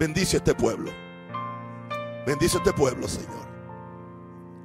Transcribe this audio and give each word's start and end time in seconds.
bendice 0.00 0.38
este 0.38 0.54
pueblo. 0.54 0.90
Bendice 2.26 2.56
este 2.56 2.72
pueblo, 2.72 3.06
Señor. 3.06 3.46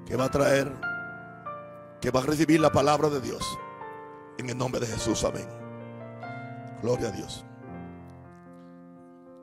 Que 0.05 0.15
va 0.15 0.25
a 0.25 0.31
traer, 0.31 0.71
que 1.99 2.09
va 2.09 2.21
a 2.21 2.23
recibir 2.23 2.61
la 2.61 2.71
palabra 2.71 3.09
de 3.09 3.19
Dios. 3.19 3.43
En 4.37 4.49
el 4.49 4.57
nombre 4.57 4.79
de 4.79 4.87
Jesús, 4.87 5.25
amén. 5.25 5.47
Gloria 6.81 7.09
a 7.09 7.11
Dios. 7.11 7.45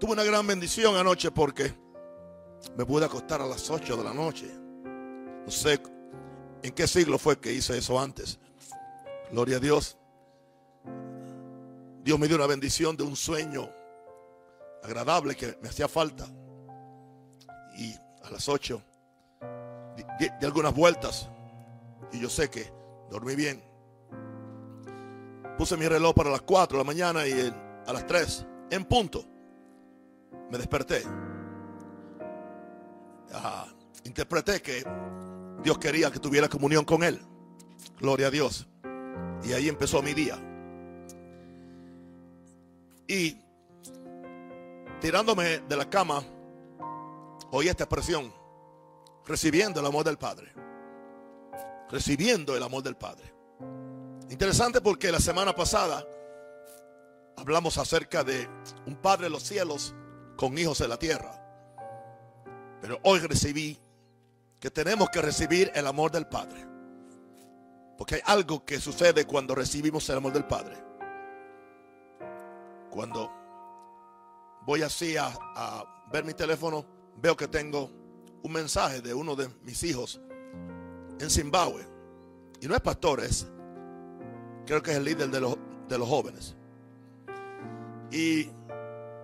Tuve 0.00 0.12
una 0.12 0.24
gran 0.24 0.46
bendición 0.46 0.96
anoche 0.96 1.30
porque 1.30 1.74
me 2.76 2.86
pude 2.86 3.04
acostar 3.04 3.42
a 3.42 3.46
las 3.46 3.70
8 3.70 3.96
de 3.96 4.04
la 4.04 4.14
noche. 4.14 4.50
No 5.44 5.50
sé 5.50 5.80
en 6.62 6.72
qué 6.72 6.86
siglo 6.86 7.18
fue 7.18 7.38
que 7.38 7.52
hice 7.52 7.76
eso 7.76 8.00
antes. 8.00 8.38
Gloria 9.30 9.58
a 9.58 9.60
Dios. 9.60 9.98
Dios 12.02 12.18
me 12.18 12.28
dio 12.28 12.36
una 12.36 12.46
bendición 12.46 12.96
de 12.96 13.02
un 13.04 13.14
sueño 13.14 13.68
agradable 14.82 15.34
que 15.36 15.58
me 15.62 15.68
hacía 15.68 15.88
falta. 15.88 16.26
Y 17.76 17.94
a 18.22 18.30
las 18.30 18.48
8 18.48 18.82
di, 20.18 20.46
algunas 20.46 20.74
vueltas. 20.74 21.28
Y 22.12 22.20
yo 22.20 22.28
sé 22.28 22.50
que 22.50 22.70
dormí 23.10 23.34
bien. 23.34 23.62
Puse 25.56 25.76
mi 25.76 25.86
reloj 25.86 26.14
para 26.14 26.30
las 26.30 26.42
4 26.42 26.76
de 26.76 26.84
la 26.84 26.86
mañana 26.86 27.26
y 27.26 27.52
a 27.86 27.92
las 27.92 28.06
3, 28.06 28.46
en 28.70 28.84
punto, 28.84 29.24
me 30.50 30.58
desperté. 30.58 31.02
Ah, 33.32 33.66
interpreté 34.04 34.60
que 34.60 34.84
Dios 35.62 35.78
quería 35.78 36.10
que 36.10 36.18
tuviera 36.18 36.48
comunión 36.48 36.84
con 36.84 37.02
Él. 37.02 37.20
Gloria 37.98 38.28
a 38.28 38.30
Dios. 38.30 38.66
Y 39.44 39.52
ahí 39.52 39.68
empezó 39.68 40.02
mi 40.02 40.14
día. 40.14 40.38
Y 43.08 43.36
tirándome 45.02 45.58
de 45.58 45.76
la 45.76 45.90
cama, 45.90 46.22
oí 47.50 47.66
esta 47.66 47.84
expresión, 47.84 48.32
recibiendo 49.26 49.80
el 49.80 49.86
amor 49.86 50.04
del 50.04 50.16
Padre. 50.16 50.52
Recibiendo 51.90 52.56
el 52.56 52.62
amor 52.62 52.84
del 52.84 52.96
Padre. 52.96 53.34
Interesante 54.30 54.80
porque 54.80 55.10
la 55.10 55.18
semana 55.18 55.54
pasada 55.54 56.06
hablamos 57.36 57.78
acerca 57.78 58.22
de 58.22 58.48
un 58.86 58.94
Padre 58.94 59.24
de 59.24 59.30
los 59.30 59.42
cielos 59.42 59.92
con 60.36 60.56
hijos 60.56 60.78
de 60.78 60.86
la 60.86 60.96
tierra. 60.96 61.36
Pero 62.80 63.00
hoy 63.02 63.18
recibí 63.18 63.76
que 64.60 64.70
tenemos 64.70 65.10
que 65.10 65.20
recibir 65.20 65.72
el 65.74 65.88
amor 65.88 66.12
del 66.12 66.28
Padre. 66.28 66.64
Porque 67.98 68.14
hay 68.14 68.22
algo 68.24 68.64
que 68.64 68.78
sucede 68.78 69.26
cuando 69.26 69.56
recibimos 69.56 70.08
el 70.08 70.18
amor 70.18 70.32
del 70.32 70.44
Padre. 70.44 70.76
Cuando 72.88 73.41
voy 74.66 74.82
así 74.82 75.16
a, 75.16 75.30
ver 76.12 76.24
mi 76.24 76.34
teléfono, 76.34 76.84
veo 77.16 77.36
que 77.36 77.48
tengo 77.48 77.90
un 78.42 78.52
mensaje 78.52 79.00
de 79.00 79.14
uno 79.14 79.34
de 79.34 79.48
mis 79.62 79.82
hijos 79.82 80.20
en 81.18 81.30
Zimbabue. 81.30 81.86
Y 82.60 82.66
no 82.68 82.74
es 82.74 82.80
pastor, 82.80 83.20
es, 83.20 83.46
creo 84.66 84.82
que 84.82 84.90
es 84.90 84.96
el 84.98 85.04
líder 85.04 85.30
de 85.30 85.40
los, 85.40 85.56
de 85.88 85.98
los 85.98 86.08
jóvenes. 86.08 86.54
Y 88.10 88.42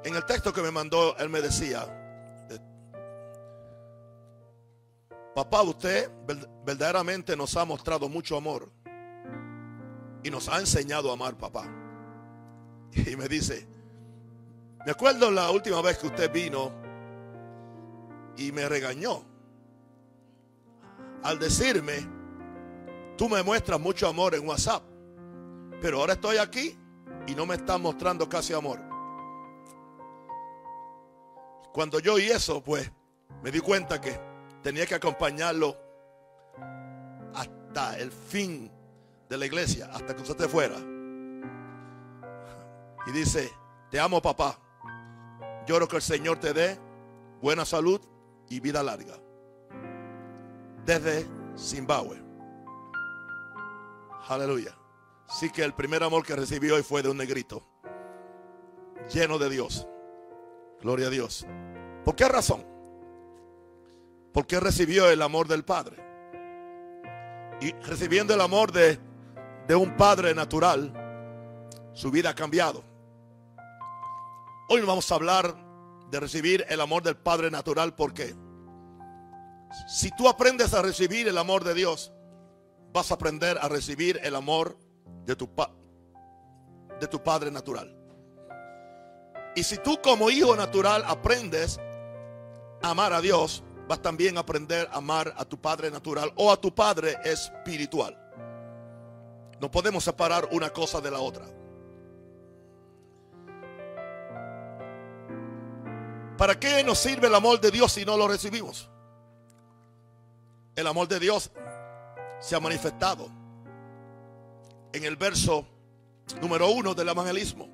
en 0.05 0.15
el 0.17 0.25
texto 0.25 0.53
que 0.53 0.63
me 0.63 0.71
mandó, 0.71 1.17
él 1.19 1.29
me 1.29 1.43
decía, 1.43 1.85
eh, 2.51 2.59
papá, 5.35 5.63
usted 5.63 6.11
ver- 6.27 6.49
verdaderamente 6.65 7.37
nos 7.37 7.55
ha 7.57 7.65
mostrado 7.65 8.09
mucho 8.09 8.37
amor 8.37 8.71
y 10.23 10.31
nos 10.31 10.49
ha 10.49 10.59
enseñado 10.59 11.11
a 11.11 11.13
amar, 11.13 11.37
papá. 11.37 11.65
Y 12.95 13.15
me 13.17 13.29
dice, 13.29 13.69
me 14.85 14.93
acuerdo 14.93 15.31
la 15.31 15.51
última 15.51 15.83
vez 15.83 15.99
que 15.99 16.07
usted 16.07 16.33
vino 16.33 16.73
y 18.37 18.53
me 18.53 18.69
regañó 18.69 19.25
al 21.23 21.39
decirme, 21.39 22.07
tú 23.17 23.29
me 23.29 23.43
muestras 23.43 23.81
mucho 23.81 24.07
amor 24.07 24.35
en 24.35 24.47
WhatsApp, 24.47 24.83
pero 25.81 26.01
ahora 26.01 26.15
estoy 26.15 26.39
aquí 26.39 26.79
y 27.27 27.35
no 27.35 27.45
me 27.45 27.57
estás 27.57 27.79
mostrando 27.81 28.29
casi 28.29 28.55
amor. 28.55 28.81
Cuando 31.73 31.99
yo 32.01 32.15
oí 32.15 32.27
eso, 32.27 32.63
pues 32.63 32.91
me 33.43 33.51
di 33.51 33.61
cuenta 33.61 34.01
que 34.01 34.19
tenía 34.63 34.87
que 34.87 34.95
acompañarlo 34.95 35.77
hasta 37.35 37.99
el 37.99 38.11
fin 38.11 38.71
de 39.29 39.37
la 39.37 39.47
iglesia, 39.47 39.91
hasta 39.93 40.15
que 40.15 40.23
usted 40.23 40.49
fuera. 40.49 40.77
Y 43.07 43.13
dice, 43.13 43.51
te 43.91 44.01
amo 44.01 44.21
papá. 44.21 44.59
Lloro 45.69 45.87
que 45.87 45.97
el 45.97 46.03
Señor 46.03 46.41
te 46.41 46.55
dé 46.55 46.79
buena 47.43 47.67
salud 47.67 48.01
y 48.49 48.59
vida 48.59 48.83
larga. 48.83 49.19
Desde 50.87 51.27
Zimbabue. 51.59 52.19
Aleluya. 54.29 54.75
Sí 55.29 55.51
que 55.51 55.63
el 55.63 55.75
primer 55.75 56.03
amor 56.03 56.25
que 56.25 56.35
recibí 56.35 56.71
hoy 56.71 56.83
fue 56.83 57.03
de 57.03 57.11
un 57.11 57.19
negrito. 57.19 57.63
Lleno 59.13 59.39
de 59.39 59.51
Dios. 59.51 59.87
Gloria 60.81 61.09
a 61.09 61.11
Dios. 61.11 61.47
¿Por 62.03 62.17
qué 62.17 62.27
razón? 62.29 62.65
Porque 64.33 64.61
recibió 64.61 65.11
el 65.11 65.21
amor 65.21 65.49
del 65.49 65.67
Padre. 65.67 65.99
Y 67.61 67.73
recibiendo 67.73 68.33
el 68.33 68.41
amor 68.41 68.73
de, 68.73 68.99
de 69.67 69.77
un 69.77 69.99
Padre 69.99 70.35
natural, 70.35 70.95
su 71.93 72.11
vida 72.11 72.31
ha 72.31 72.35
cambiado. 72.35 72.88
Hoy 74.71 74.83
vamos 74.83 75.11
a 75.11 75.15
hablar 75.15 75.57
de 76.11 76.21
recibir 76.21 76.67
el 76.69 76.83
amor 76.83 77.03
del 77.03 77.17
Padre 77.17 77.51
natural 77.51 77.95
porque 77.95 78.35
si 79.87 80.11
tú 80.11 80.29
aprendes 80.29 80.75
a 80.75 80.83
recibir 80.83 81.27
el 81.27 81.39
amor 81.39 81.65
de 81.65 81.73
Dios, 81.73 82.13
vas 82.93 83.11
a 83.11 83.15
aprender 83.15 83.57
a 83.63 83.69
recibir 83.69 84.21
el 84.23 84.37
amor 84.37 84.79
de 85.25 85.37
tu, 85.37 85.49
de 87.01 87.07
tu 87.07 87.23
Padre 87.23 87.51
natural. 87.51 87.97
Y 89.57 89.63
si 89.63 89.79
tú 89.79 90.03
como 90.03 90.29
hijo 90.29 90.55
natural 90.55 91.03
aprendes 91.07 91.81
a 92.83 92.91
amar 92.91 93.15
a 93.15 93.23
Dios, 93.23 93.65
vas 93.89 94.03
también 94.03 94.37
a 94.37 94.41
aprender 94.41 94.87
a 94.93 94.99
amar 94.99 95.33
a 95.39 95.47
tu 95.47 95.59
Padre 95.59 95.91
natural 95.91 96.31
o 96.37 96.53
a 96.53 96.61
tu 96.61 96.75
Padre 96.75 97.17
espiritual. 97.25 98.19
No 99.63 99.71
podemos 99.71 100.05
separar 100.05 100.51
una 100.53 100.69
cosa 100.69 101.01
de 101.01 101.11
la 101.11 101.21
otra. 101.21 101.47
¿Para 106.39 106.59
qué 106.59 106.85
nos 106.85 107.01
sirve 107.01 107.27
el 107.27 107.35
amor 107.35 107.61
de 107.61 107.73
Dios 107.73 107.93
si 107.93 108.05
no 108.05 108.17
lo 108.17 108.29
recibimos? 108.29 108.89
El 110.77 110.87
amor 110.87 111.09
de 111.09 111.19
Dios 111.19 111.51
se 112.39 112.55
ha 112.55 112.61
manifestado 112.61 113.29
en 114.93 115.03
el 115.03 115.17
verso 115.17 115.67
número 116.41 116.71
uno 116.71 116.95
del 116.95 117.09
evangelismo, 117.09 117.69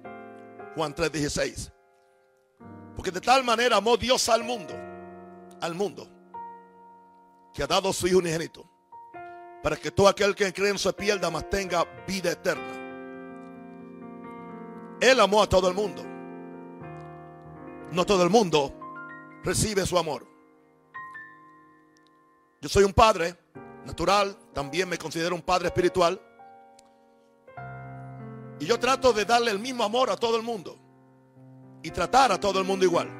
Juan 0.75 0.94
3:16. 0.94 1.70
Porque 2.97 3.10
de 3.10 3.20
tal 3.20 3.44
manera 3.44 3.76
amó 3.76 3.98
Dios 3.98 4.26
al 4.30 4.42
mundo, 4.42 4.72
al 5.60 5.75
mundo, 5.75 6.08
que 7.52 7.62
ha 7.62 7.66
dado 7.66 7.92
su 7.92 8.06
Hijo 8.06 8.16
unigénito, 8.16 8.64
para 9.62 9.76
que 9.76 9.91
todo 9.91 10.08
aquel 10.08 10.34
que 10.34 10.50
cree 10.54 10.70
en 10.70 10.78
su 10.78 10.91
pierda, 10.94 11.31
mas 11.31 11.50
tenga 11.50 11.84
vida 12.06 12.31
eterna. 12.31 12.81
Él 15.02 15.20
amó 15.20 15.42
a 15.42 15.46
todo 15.46 15.69
el 15.69 15.75
mundo. 15.75 16.13
No 17.93 18.05
todo 18.05 18.22
el 18.22 18.31
mundo 18.31 18.72
recibe 19.45 19.87
su 19.87 19.99
amor. 19.99 20.27
Yo 22.61 22.69
soy 22.69 22.84
un 22.84 22.93
padre 22.93 23.37
natural, 23.84 24.37
también 24.53 24.89
me 24.89 24.99
considero 24.99 25.34
un 25.34 25.43
padre 25.43 25.69
espiritual. 25.69 26.21
Y 28.59 28.67
yo 28.67 28.78
trato 28.78 29.12
de 29.12 29.25
darle 29.25 29.50
el 29.50 29.59
mismo 29.59 29.84
amor 29.84 30.11
a 30.11 30.17
todo 30.17 30.37
el 30.37 30.43
mundo. 30.43 30.78
Y 31.83 31.91
tratar 31.91 32.33
a 32.33 32.41
todo 32.41 32.59
el 32.59 32.65
mundo 32.65 32.87
igual. 32.87 33.11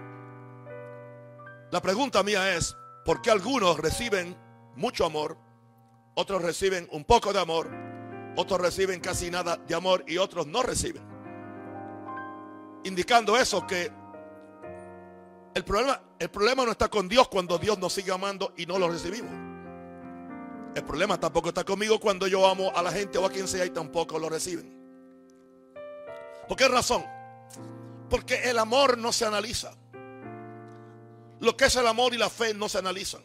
La 1.71 1.83
pregunta 1.83 2.23
mía 2.23 2.57
es, 2.57 2.75
¿por 3.05 3.21
qué 3.21 3.31
algunos 3.31 3.79
reciben 3.79 4.37
mucho 4.77 5.05
amor? 5.05 5.37
Otros 6.15 6.41
reciben 6.41 6.89
un 6.93 7.05
poco 7.05 7.33
de 7.33 7.41
amor. 7.41 7.69
Otros 8.37 8.61
reciben 8.61 9.01
casi 9.01 9.31
nada 9.31 9.57
de 9.57 9.75
amor 9.75 10.05
y 10.07 10.17
otros 10.17 10.47
no 10.47 10.63
reciben. 10.63 11.03
Indicando 12.85 13.37
eso 13.37 13.67
que 13.67 13.93
el 15.55 15.65
problema, 15.65 16.01
el 16.19 16.31
problema 16.31 16.65
no 16.65 16.73
está 16.73 16.89
con 16.89 17.09
Dios 17.09 17.29
cuando 17.29 17.59
Dios 17.59 17.79
nos 17.79 17.93
sigue 17.93 18.13
amando 18.13 18.53
y 18.57 18.67
no 18.67 18.79
lo 18.79 18.89
recibimos. 18.89 19.33
El 20.75 20.83
problema 20.85 21.19
tampoco 21.21 21.49
está 21.49 21.63
conmigo 21.65 22.01
cuando 22.01 22.27
yo 22.27 22.47
amo 22.47 22.73
a 22.75 22.83
la 22.83 22.91
gente 22.91 23.17
o 23.19 23.25
a 23.25 23.31
quien 23.31 23.47
sea 23.47 23.65
y 23.65 23.71
tampoco 23.71 24.19
lo 24.19 24.29
reciben. 24.29 24.75
¿Por 26.49 26.57
qué 26.57 26.67
razón? 26.67 27.05
Porque 28.11 28.51
el 28.51 28.59
amor 28.59 28.99
no 28.99 29.13
se 29.13 29.25
analiza. 29.25 29.73
Lo 31.41 31.57
que 31.57 31.67
es 31.67 31.77
el 31.77 31.87
amor 31.87 32.13
y 32.15 32.19
la 32.19 32.29
fe 32.29 32.55
no 32.55 32.69
se 32.69 32.79
analizan. 32.79 33.23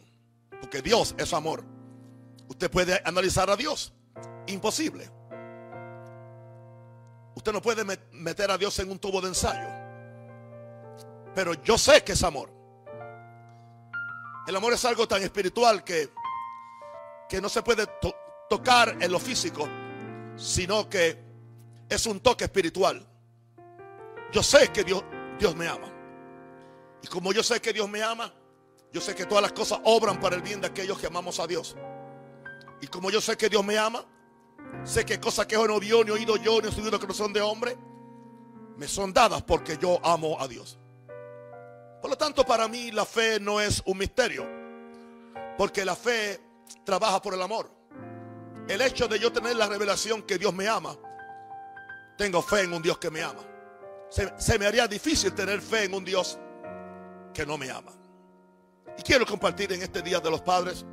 Porque 0.60 0.80
Dios 0.82 1.14
es 1.18 1.32
amor. 1.32 1.64
Usted 2.48 2.70
puede 2.70 3.00
analizar 3.04 3.50
a 3.50 3.56
Dios. 3.56 3.92
Imposible. 4.46 5.10
Usted 7.34 7.52
no 7.52 7.60
puede 7.62 7.84
met- 7.84 8.10
meter 8.12 8.50
a 8.50 8.58
Dios 8.58 8.78
en 8.78 8.90
un 8.90 8.98
tubo 8.98 9.20
de 9.20 9.28
ensayo. 9.28 9.68
Pero 11.34 11.54
yo 11.62 11.78
sé 11.78 12.02
que 12.02 12.12
es 12.12 12.22
amor. 12.22 12.50
El 14.46 14.56
amor 14.56 14.72
es 14.72 14.84
algo 14.84 15.06
tan 15.06 15.22
espiritual 15.22 15.84
que, 15.84 16.10
que 17.28 17.40
no 17.40 17.48
se 17.48 17.62
puede 17.62 17.86
tocar 18.48 18.96
en 19.00 19.12
lo 19.12 19.20
físico, 19.20 19.68
sino 20.36 20.88
que 20.88 21.22
es 21.88 22.06
un 22.06 22.20
toque 22.20 22.44
espiritual. 22.44 23.06
Yo 24.32 24.42
sé 24.42 24.68
que 24.68 24.82
Dios, 24.82 25.04
Dios 25.38 25.54
me 25.54 25.68
ama. 25.68 25.88
Y 27.02 27.06
como 27.06 27.32
yo 27.32 27.42
sé 27.42 27.60
que 27.60 27.72
Dios 27.72 27.88
me 27.88 28.02
ama, 28.02 28.32
yo 28.92 29.00
sé 29.00 29.14
que 29.14 29.24
todas 29.24 29.42
las 29.42 29.52
cosas 29.52 29.78
obran 29.84 30.18
para 30.18 30.34
el 30.34 30.42
bien 30.42 30.60
de 30.60 30.66
aquellos 30.66 30.98
que 30.98 31.06
amamos 31.06 31.38
a 31.38 31.46
Dios. 31.46 31.76
Y 32.80 32.88
como 32.88 33.10
yo 33.10 33.20
sé 33.20 33.36
que 33.36 33.48
Dios 33.48 33.64
me 33.64 33.78
ama, 33.78 34.04
sé 34.82 35.04
que 35.06 35.20
cosas 35.20 35.46
que 35.46 35.56
no 35.56 35.78
vio, 35.78 36.02
ni 36.02 36.10
oído 36.10 36.36
yo, 36.36 36.60
ni 36.60 36.72
subido 36.72 36.98
que 36.98 37.06
no 37.06 37.14
son 37.14 37.32
de 37.32 37.40
hombre, 37.40 37.76
me 38.76 38.88
son 38.88 39.12
dadas 39.12 39.42
porque 39.42 39.78
yo 39.78 40.04
amo 40.04 40.40
a 40.40 40.48
Dios. 40.48 40.79
Por 42.00 42.10
lo 42.10 42.16
tanto, 42.16 42.44
para 42.44 42.66
mí 42.68 42.90
la 42.90 43.04
fe 43.04 43.38
no 43.38 43.60
es 43.60 43.82
un 43.84 43.98
misterio, 43.98 44.46
porque 45.58 45.84
la 45.84 45.94
fe 45.94 46.40
trabaja 46.84 47.20
por 47.20 47.34
el 47.34 47.42
amor. 47.42 47.70
El 48.68 48.80
hecho 48.80 49.08
de 49.08 49.18
yo 49.18 49.32
tener 49.32 49.56
la 49.56 49.66
revelación 49.66 50.22
que 50.22 50.38
Dios 50.38 50.54
me 50.54 50.68
ama, 50.68 50.96
tengo 52.16 52.40
fe 52.42 52.62
en 52.62 52.72
un 52.72 52.82
Dios 52.82 52.98
que 52.98 53.10
me 53.10 53.22
ama. 53.22 53.42
Se, 54.08 54.58
me 54.58 54.66
haría 54.66 54.88
difícil 54.88 55.32
tener 55.34 55.60
fe 55.60 55.84
en 55.84 55.94
un 55.94 56.04
Dios 56.04 56.38
que 57.34 57.44
no 57.44 57.58
me 57.58 57.70
ama. 57.70 57.92
Y 58.98 59.02
quiero 59.02 59.26
compartir 59.26 59.72
en 59.72 59.82
este 59.82 60.02
Día 60.02 60.20
de 60.20 60.30
los 60.30 60.40
Padres, 60.40 60.84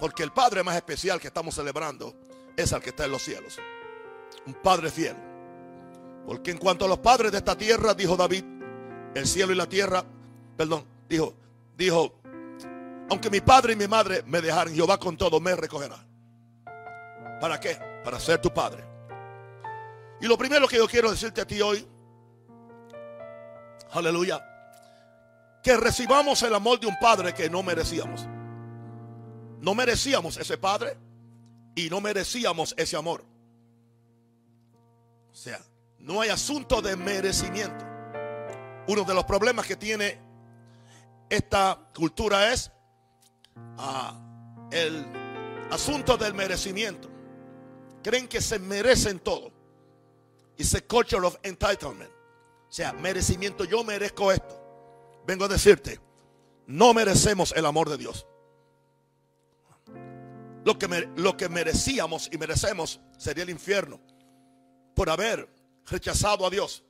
porque 0.00 0.22
el 0.22 0.32
Padre 0.32 0.62
más 0.62 0.76
especial 0.76 1.20
que 1.20 1.28
estamos 1.28 1.54
celebrando 1.54 2.14
es 2.56 2.72
el 2.72 2.82
que 2.82 2.90
está 2.90 3.04
en 3.04 3.12
los 3.12 3.22
cielos. 3.22 3.58
Un 4.46 4.54
Padre 4.54 4.90
fiel. 4.90 5.16
Porque 6.26 6.50
en 6.50 6.58
cuanto 6.58 6.84
a 6.84 6.88
los 6.88 6.98
padres 6.98 7.30
de 7.30 7.38
esta 7.38 7.56
tierra, 7.56 7.94
dijo 7.94 8.16
David, 8.16 8.44
el 9.18 9.26
cielo 9.26 9.52
y 9.52 9.56
la 9.56 9.66
tierra, 9.66 10.04
perdón, 10.56 10.84
dijo, 11.08 11.34
dijo, 11.76 12.20
aunque 13.08 13.30
mi 13.30 13.40
padre 13.40 13.72
y 13.72 13.76
mi 13.76 13.88
madre 13.88 14.22
me 14.26 14.40
dejaran, 14.40 14.74
Jehová 14.74 14.98
con 14.98 15.16
todo 15.16 15.40
me 15.40 15.54
recogerá. 15.56 15.96
¿Para 17.40 17.58
qué? 17.58 17.78
Para 18.04 18.20
ser 18.20 18.40
tu 18.40 18.52
padre. 18.52 18.84
Y 20.20 20.26
lo 20.26 20.36
primero 20.36 20.66
que 20.68 20.76
yo 20.76 20.86
quiero 20.86 21.10
decirte 21.10 21.40
a 21.40 21.46
ti 21.46 21.60
hoy, 21.60 21.86
aleluya, 23.92 24.44
que 25.62 25.76
recibamos 25.76 26.42
el 26.42 26.54
amor 26.54 26.78
de 26.80 26.86
un 26.86 26.96
padre 27.00 27.32
que 27.32 27.48
no 27.48 27.62
merecíamos. 27.62 28.26
No 29.60 29.74
merecíamos 29.74 30.36
ese 30.36 30.58
padre 30.58 30.96
y 31.74 31.88
no 31.88 32.00
merecíamos 32.00 32.74
ese 32.76 32.96
amor. 32.96 33.24
O 35.32 35.34
sea, 35.34 35.60
no 35.98 36.20
hay 36.20 36.28
asunto 36.28 36.80
de 36.82 36.96
merecimiento. 36.96 37.95
Uno 38.88 39.04
de 39.04 39.14
los 39.14 39.24
problemas 39.24 39.66
que 39.66 39.76
tiene 39.76 40.18
esta 41.28 41.90
cultura 41.94 42.52
es 42.52 42.70
ah, 43.78 44.68
el 44.70 45.04
asunto 45.70 46.16
del 46.16 46.34
merecimiento. 46.34 47.08
Creen 48.02 48.28
que 48.28 48.40
se 48.40 48.58
merecen 48.58 49.18
todo. 49.18 49.50
It's 50.58 50.74
a 50.74 50.80
culture 50.80 51.26
of 51.26 51.36
entitlement. 51.42 52.10
O 52.68 52.72
sea, 52.72 52.92
merecimiento, 52.92 53.64
yo 53.64 53.82
merezco 53.84 54.32
esto 54.32 54.66
vengo 55.26 55.44
a 55.44 55.48
decirte, 55.48 56.00
no 56.66 56.94
merecemos 56.94 57.52
el 57.56 57.66
amor 57.66 57.90
de 57.90 57.98
Dios. 57.98 58.26
Lo 60.64 60.78
que, 60.78 61.08
lo 61.16 61.36
que 61.36 61.48
merecíamos 61.48 62.28
y 62.32 62.38
merecemos 62.38 63.00
sería 63.18 63.44
el 63.44 63.50
infierno 63.50 64.00
por 64.94 65.10
haber 65.10 65.48
rechazado 65.86 66.46
a 66.46 66.50
Dios. 66.50 66.84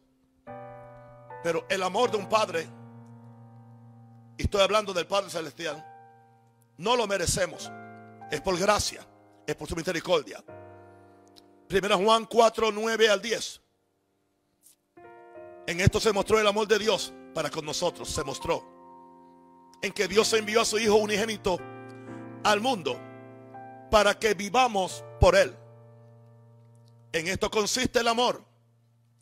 Pero 1.43 1.67
el 1.69 1.83
amor 1.83 2.11
de 2.11 2.17
un 2.17 2.29
padre, 2.29 2.67
y 4.37 4.43
estoy 4.43 4.61
hablando 4.61 4.93
del 4.93 5.07
Padre 5.07 5.31
Celestial, 5.31 5.85
no 6.79 6.97
lo 6.97 7.07
merecemos. 7.07 7.71
Es 8.31 8.41
por 8.41 8.59
gracia, 8.59 9.07
es 9.47 9.55
por 9.55 9.69
su 9.69 9.77
misericordia. 9.77 10.43
Primera 11.69 11.97
Juan 11.97 12.27
4, 12.27 12.73
9 12.73 13.09
al 13.09 13.23
10. 13.23 13.61
En 15.67 15.81
esto 15.81 15.99
se 16.01 16.13
mostró 16.13 16.39
el 16.39 16.47
amor 16.47 16.69
de 16.69 16.79
Dios 16.79 17.13
para 17.35 17.51
con 17.51 17.67
nosotros 17.67 18.09
se 18.09 18.25
mostró 18.25 18.65
en 19.83 19.93
que 19.93 20.09
Dios 20.09 20.33
envió 20.33 20.63
a 20.63 20.65
su 20.65 20.79
Hijo 20.79 20.95
unigénito 20.95 21.59
al 22.45 22.61
mundo 22.61 22.99
para 23.91 24.19
que 24.19 24.35
vivamos 24.35 25.05
por 25.21 25.37
Él. 25.37 25.55
En 27.13 27.29
esto 27.29 27.51
consiste 27.51 28.01
el 28.01 28.09
amor. 28.09 28.43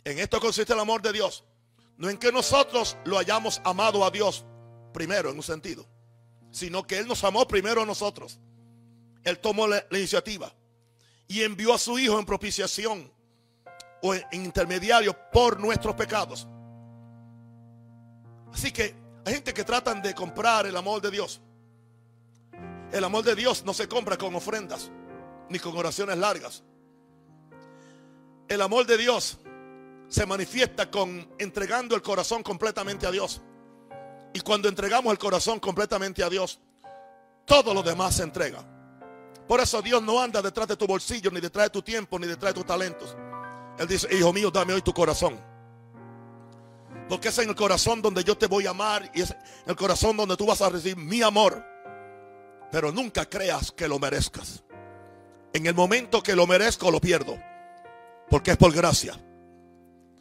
En 0.05 0.19
esto 0.19 0.41
consiste 0.41 0.73
el 0.73 0.81
amor 0.81 1.03
de 1.03 1.13
Dios. 1.13 1.45
No 1.97 2.11
en 2.11 2.19
que 2.19 2.33
nosotros 2.33 2.97
lo 3.05 3.19
hayamos 3.19 3.61
amado 3.65 4.05
a 4.05 4.11
Dios 4.11 4.45
primero 4.93 5.31
en 5.31 5.37
un 5.37 5.43
sentido, 5.43 5.87
sino 6.51 6.87
que 6.87 6.99
Él 6.99 7.07
nos 7.07 7.23
amó 7.25 7.47
primero 7.47 7.83
a 7.83 7.87
nosotros. 7.87 8.41
Él 9.23 9.39
tomó 9.39 9.67
la, 9.67 9.85
iniciativa 9.91 10.53
y 11.27 11.43
envió 11.43 11.73
a 11.73 11.79
su 11.79 11.99
Hijo 11.99 12.19
en 12.19 12.27
propiciación 12.27 13.13
o 14.03 14.15
en 14.15 14.23
intermediario 14.33 15.17
por 15.33 15.59
nuestros 15.59 15.95
pecados 15.95 16.47
Así 18.55 18.71
que 18.71 18.95
hay 19.27 19.35
gente 19.35 19.53
que 19.53 19.65
tratan 19.65 20.01
de 20.01 20.15
comprar 20.15 20.67
el 20.67 20.77
amor 20.77 21.03
de 21.03 21.11
Dios. 21.11 21.41
El 22.93 23.03
amor 23.03 23.25
de 23.25 23.35
Dios 23.35 23.65
no 23.65 23.75
se 23.75 23.89
compra 23.89 24.17
con 24.17 24.35
ofrendas 24.35 24.93
ni 25.51 25.59
con 25.59 25.77
oraciones 25.77 26.17
largas. 26.17 26.63
El 28.47 28.63
amor 28.63 28.87
de 28.87 28.97
Dios 28.97 29.39
se 30.09 30.27
manifiesta 30.27 30.91
con 30.91 31.29
entregando 31.39 31.95
el 31.95 32.03
corazón 32.03 32.43
completamente 32.43 33.07
a 33.07 33.11
Dios. 33.11 33.43
Y 34.33 34.41
cuando 34.41 34.69
entregamos 34.69 35.13
el 35.13 35.19
corazón 35.19 35.61
completamente 35.61 36.23
a 36.23 36.29
Dios, 36.29 36.61
todo 37.45 37.73
lo 37.75 37.83
demás 37.83 38.17
se 38.17 38.23
entrega. 38.23 38.65
Por 39.47 39.61
eso 39.61 39.83
Dios 39.83 40.03
no 40.03 40.21
anda 40.21 40.41
detrás 40.41 40.67
de 40.69 40.77
tu 40.77 40.87
bolsillo, 40.87 41.31
ni 41.31 41.41
detrás 41.41 41.67
de 41.67 41.71
tu 41.71 41.83
tiempo, 41.83 42.19
ni 42.19 42.27
detrás 42.27 42.55
de 42.55 42.61
tus 42.61 42.67
talentos. 42.67 43.17
Él 43.79 43.87
dice, 43.87 44.09
hijo 44.15 44.33
mío, 44.33 44.51
dame 44.51 44.73
hoy 44.73 44.83
tu 44.83 44.93
corazón. 44.93 45.39
Porque 47.09 47.29
es 47.29 47.39
en 47.39 47.51
el 47.51 47.55
corazón 47.55 48.01
donde 48.01 48.25
yo 48.25 48.37
te 48.37 48.47
voy 48.47 48.67
a 48.67 48.71
amar 48.71 49.11
y 49.15 49.21
es 49.21 49.31
en 49.31 49.71
el 49.71 49.77
corazón 49.77 50.17
donde 50.17 50.37
tú 50.37 50.47
vas 50.47 50.63
a 50.63 50.71
recibir 50.71 50.97
mi 50.97 51.23
amor. 51.23 51.63
Pero 52.73 52.91
nunca 52.91 53.27
creas 53.27 53.71
que 53.71 53.87
lo 53.87 53.99
merezcas. 53.99 54.65
En 55.53 55.67
el 55.67 55.75
momento 55.75 56.23
que 56.23 56.35
lo 56.35 56.47
merezco, 56.47 56.91
lo 56.91 57.01
pierdo. 57.01 57.39
Porque 58.31 58.53
es 58.53 58.57
por 58.57 58.73
gracia. 58.73 59.19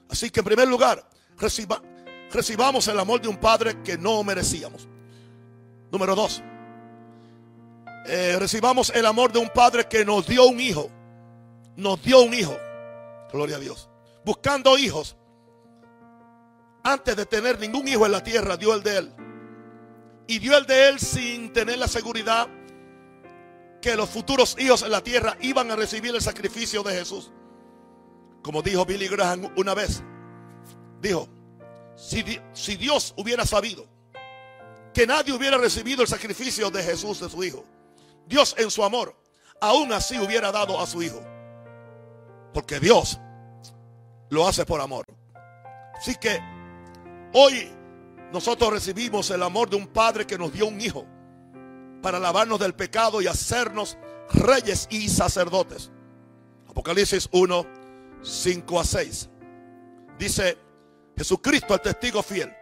Así 0.09 0.29
que 0.29 0.41
en 0.41 0.45
primer 0.45 0.67
lugar, 0.67 1.07
recibamos 1.37 2.87
el 2.87 2.99
amor 2.99 3.21
de 3.21 3.27
un 3.27 3.37
padre 3.37 3.81
que 3.83 3.97
no 3.97 4.23
merecíamos. 4.23 4.87
Número 5.91 6.15
dos, 6.15 6.41
eh, 8.05 8.35
recibamos 8.39 8.89
el 8.89 9.05
amor 9.05 9.31
de 9.31 9.39
un 9.39 9.49
padre 9.49 9.87
que 9.87 10.03
nos 10.03 10.27
dio 10.27 10.45
un 10.45 10.59
hijo. 10.59 10.89
Nos 11.75 12.01
dio 12.03 12.21
un 12.21 12.33
hijo. 12.33 12.57
Gloria 13.31 13.55
a 13.55 13.59
Dios. 13.59 13.89
Buscando 14.25 14.77
hijos 14.77 15.15
antes 16.83 17.15
de 17.15 17.25
tener 17.25 17.59
ningún 17.59 17.87
hijo 17.87 18.05
en 18.05 18.11
la 18.11 18.21
tierra, 18.21 18.57
dio 18.57 18.73
el 18.73 18.83
de 18.83 18.97
él. 18.97 19.13
Y 20.27 20.39
dio 20.39 20.57
el 20.57 20.65
de 20.65 20.89
él 20.89 20.99
sin 20.99 21.51
tener 21.53 21.77
la 21.77 21.87
seguridad 21.87 22.47
que 23.81 23.95
los 23.95 24.09
futuros 24.09 24.55
hijos 24.59 24.81
en 24.83 24.91
la 24.91 25.01
tierra 25.01 25.37
iban 25.41 25.71
a 25.71 25.75
recibir 25.75 26.13
el 26.13 26.21
sacrificio 26.21 26.83
de 26.83 26.93
Jesús. 26.93 27.31
Como 28.43 28.61
dijo 28.61 28.85
Billy 28.85 29.07
Graham 29.07 29.51
una 29.57 29.73
vez, 29.73 30.03
dijo, 31.01 31.27
si, 31.95 32.23
si 32.53 32.75
Dios 32.75 33.13
hubiera 33.17 33.45
sabido 33.45 33.87
que 34.93 35.07
nadie 35.07 35.33
hubiera 35.33 35.57
recibido 35.57 36.03
el 36.03 36.07
sacrificio 36.07 36.69
de 36.69 36.83
Jesús, 36.83 37.19
de 37.19 37.29
su 37.29 37.43
hijo, 37.43 37.65
Dios 38.27 38.55
en 38.59 38.69
su 38.69 38.83
amor, 38.83 39.15
aún 39.59 39.91
así 39.91 40.19
hubiera 40.19 40.51
dado 40.51 40.79
a 40.79 40.85
su 40.85 41.01
hijo. 41.01 41.23
Porque 42.53 42.79
Dios 42.79 43.19
lo 44.29 44.47
hace 44.47 44.65
por 44.65 44.81
amor. 44.81 45.05
Así 45.95 46.15
que 46.15 46.39
Hoy 47.35 47.67
nosotros 48.31 48.71
recibimos 48.71 49.31
el 49.31 49.41
amor 49.41 49.67
de 49.67 49.75
un 49.75 49.87
Padre 49.87 50.27
que 50.27 50.37
nos 50.37 50.53
dio 50.53 50.67
un 50.67 50.79
Hijo 50.79 51.03
para 52.03 52.19
lavarnos 52.19 52.59
del 52.59 52.75
pecado 52.75 53.23
y 53.23 53.27
hacernos 53.27 53.97
reyes 54.31 54.87
y 54.91 55.09
sacerdotes. 55.09 55.91
Apocalipsis 56.69 57.27
1, 57.31 57.65
5 58.23 58.79
a 58.79 58.85
6. 58.85 59.29
Dice 60.17 60.57
Jesucristo, 61.17 61.73
el 61.73 61.81
testigo 61.81 62.23
fiel, 62.23 62.53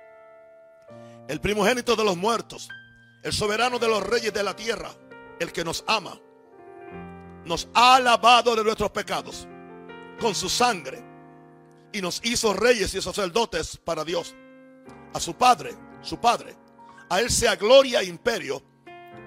el 1.27 1.39
primogénito 1.39 1.96
de 1.96 2.03
los 2.03 2.18
muertos, 2.18 2.68
el 3.24 3.32
soberano 3.32 3.77
de 3.80 3.88
los 3.88 4.03
reyes 4.03 4.34
de 4.34 4.44
la 4.44 4.56
tierra, 4.56 4.91
el 5.39 5.51
que 5.51 5.63
nos 5.63 5.84
ama, 5.88 6.20
nos 7.46 7.70
ha 7.74 8.00
lavado 8.00 8.56
de 8.56 8.63
nuestros 8.63 8.91
pecados 8.91 9.48
con 10.20 10.36
su 10.36 10.50
sangre 10.50 11.03
y 11.94 12.01
nos 12.01 12.22
hizo 12.24 12.53
reyes 12.53 12.94
y 12.94 13.01
sacerdotes 13.01 13.77
para 13.77 14.03
Dios 14.03 14.36
a 15.13 15.20
su 15.20 15.36
Padre, 15.36 15.75
su 16.01 16.20
Padre. 16.20 16.56
A 17.10 17.20
Él 17.20 17.30
sea 17.30 17.56
gloria 17.56 18.01
e 18.01 18.06
imperio 18.06 18.63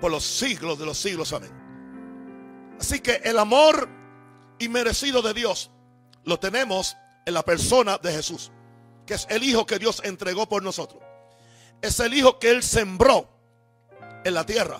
por 0.01 0.11
los 0.11 0.25
siglos 0.25 0.79
de 0.79 0.87
los 0.87 0.99
siglos. 0.99 1.33
Amén. 1.33 1.53
Así 2.81 3.01
que 3.01 3.21
el 3.25 3.39
amor 3.39 3.89
inmerecido 4.59 5.21
de 5.23 5.35
Dios 5.35 5.71
lo 6.25 6.39
tenemos 6.39 6.97
en 7.27 7.35
la 7.35 7.43
persona 7.43 7.99
de 7.99 8.13
Jesús. 8.13 8.51
que 9.07 9.15
es 9.15 9.27
el 9.29 9.43
Hijo 9.43 9.67
que 9.67 9.79
Dios 9.79 10.01
entregó 10.03 10.49
por 10.49 10.63
nosotros. 10.63 11.03
Es 11.83 12.01
el 12.01 12.15
Hijo 12.15 12.39
que 12.39 12.51
Él 12.51 12.63
sembró 12.63 13.29
en 14.25 14.33
la 14.33 14.47
tierra. 14.47 14.79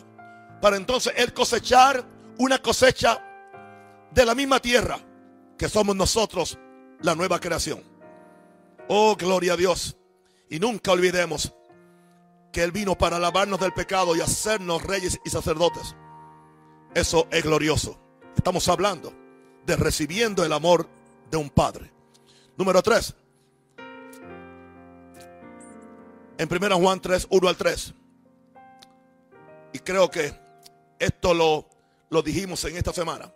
Para 0.63 0.79
entonces 0.79 1.13
Él 1.17 1.35
cosechar 1.35 2.03
una 2.39 2.63
cosecha 2.63 3.23
de 4.11 4.25
la 4.25 4.35
misma 4.35 4.61
tierra 4.61 4.99
que 5.59 5.69
somos 5.69 5.95
nosotros, 5.95 6.59
la 7.03 7.15
nueva 7.15 7.39
creación. 7.39 7.83
Oh, 8.89 9.15
gloria 9.17 9.53
a 9.53 9.57
Dios. 9.57 9.97
Y 10.49 10.59
nunca 10.59 10.93
olvidemos 10.93 11.53
que 12.53 12.63
Él 12.63 12.73
vino 12.73 12.97
para 12.97 13.19
lavarnos 13.19 13.61
del 13.61 13.75
pecado 13.75 14.17
y 14.17 14.21
hacernos 14.21 14.83
reyes 14.83 15.19
y 15.25 15.29
sacerdotes. 15.31 15.95
Eso 16.95 17.27
es 17.31 17.43
glorioso. 17.43 17.99
Estamos 18.37 18.69
hablando 18.69 19.13
de 19.67 19.77
recibiendo 19.77 20.45
el 20.45 20.53
amor 20.53 20.89
de 21.35 21.39
un 21.39 21.51
padre. 21.51 21.91
Número 22.57 22.81
3. 22.81 23.15
En 26.39 26.49
1 26.49 26.77
Juan 26.79 27.01
3, 27.01 27.27
1 27.29 27.49
al 27.49 27.57
3. 27.57 27.95
Y 29.73 29.79
creo 29.81 30.09
que 30.09 30.33
esto 31.01 31.35
lo, 31.35 31.69
lo 32.11 32.23
dijimos 32.23 32.65
en 32.67 32.77
esta 32.77 32.93
semana. 32.93 33.33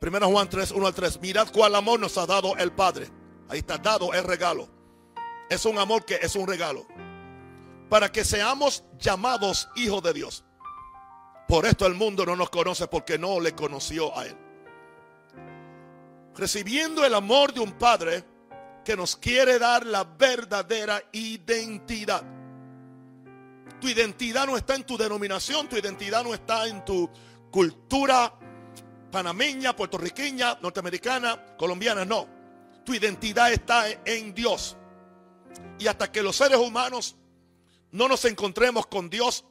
1 0.00 0.28
Juan 0.28 0.48
3, 0.48 0.70
1 0.70 0.86
al 0.86 0.94
3. 0.94 1.20
Mirad 1.20 1.48
cuál 1.52 1.74
amor 1.74 1.98
nos 1.98 2.16
ha 2.16 2.26
dado 2.26 2.56
el 2.56 2.70
Padre. 2.70 3.08
Ahí 3.48 3.58
está 3.58 3.78
dado 3.78 4.14
el 4.14 4.22
regalo. 4.22 4.68
Es 5.50 5.64
un 5.64 5.78
amor 5.78 6.04
que 6.04 6.14
es 6.22 6.36
un 6.36 6.46
regalo. 6.46 6.86
Para 7.88 8.12
que 8.12 8.24
seamos 8.24 8.84
llamados 9.00 9.68
hijos 9.74 10.00
de 10.04 10.12
Dios. 10.12 10.44
Por 11.48 11.66
esto 11.66 11.86
el 11.86 11.94
mundo 11.94 12.24
no 12.24 12.36
nos 12.36 12.50
conoce 12.50 12.86
porque 12.86 13.18
no 13.18 13.40
le 13.40 13.56
conoció 13.56 14.16
a 14.16 14.26
Él. 14.26 14.47
Recibiendo 16.38 17.04
el 17.04 17.14
amor 17.14 17.52
de 17.52 17.60
un 17.60 17.72
Padre 17.72 18.24
que 18.84 18.96
nos 18.96 19.16
quiere 19.16 19.58
dar 19.58 19.84
la 19.84 20.04
verdadera 20.04 21.02
identidad. 21.12 22.22
Tu 23.80 23.88
identidad 23.88 24.46
no 24.46 24.56
está 24.56 24.76
en 24.76 24.84
tu 24.84 24.96
denominación, 24.96 25.68
tu 25.68 25.76
identidad 25.76 26.24
no 26.24 26.32
está 26.32 26.66
en 26.66 26.84
tu 26.84 27.10
cultura 27.50 28.32
panameña, 29.10 29.74
puertorriqueña, 29.74 30.58
norteamericana, 30.62 31.56
colombiana, 31.56 32.04
no. 32.04 32.26
Tu 32.84 32.94
identidad 32.94 33.52
está 33.52 33.86
en 34.04 34.32
Dios. 34.32 34.76
Y 35.78 35.86
hasta 35.86 36.10
que 36.10 36.22
los 36.22 36.36
seres 36.36 36.58
humanos 36.58 37.16
no 37.90 38.08
nos 38.08 38.24
encontremos 38.24 38.86
con 38.86 39.10
Dios, 39.10 39.44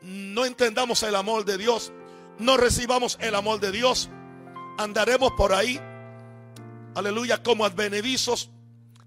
no 0.00 0.44
entendamos 0.44 1.02
el 1.02 1.16
amor 1.16 1.44
de 1.44 1.58
Dios, 1.58 1.92
no 2.38 2.56
recibamos 2.56 3.18
el 3.20 3.34
amor 3.34 3.60
de 3.60 3.72
Dios, 3.72 4.10
andaremos 4.78 5.32
por 5.32 5.52
ahí, 5.52 5.80
aleluya, 6.98 7.42
como 7.42 7.64
advenedizos, 7.64 8.50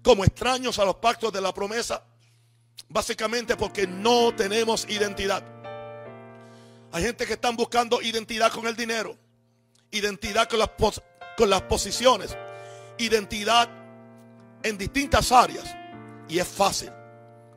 como 0.02 0.24
extraños 0.24 0.78
a 0.78 0.84
los 0.84 0.96
pactos 0.96 1.32
de 1.32 1.40
la 1.40 1.52
promesa, 1.52 2.04
básicamente 2.88 3.56
porque 3.56 3.86
no 3.86 4.34
tenemos 4.34 4.86
identidad. 4.88 5.44
Hay 6.92 7.04
gente 7.04 7.26
que 7.26 7.34
están 7.34 7.56
buscando 7.56 8.02
identidad 8.02 8.52
con 8.52 8.66
el 8.66 8.76
dinero, 8.76 9.16
identidad 9.90 10.48
con 10.48 10.58
las, 10.58 10.70
con 11.36 11.48
las 11.48 11.62
posiciones, 11.62 12.36
identidad 12.98 13.68
en 14.62 14.76
distintas 14.76 15.32
áreas. 15.32 15.64
Y 16.28 16.38
es 16.38 16.48
fácil. 16.48 16.90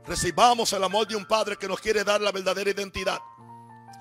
Recibamos 0.06 0.72
el 0.74 0.84
amor 0.84 1.08
de 1.08 1.16
un 1.16 1.26
Padre 1.26 1.58
que 1.58 1.68
nos 1.68 1.80
quiere 1.80 2.04
dar 2.04 2.22
la 2.22 2.32
verdadera 2.32 2.70
identidad. 2.70 3.20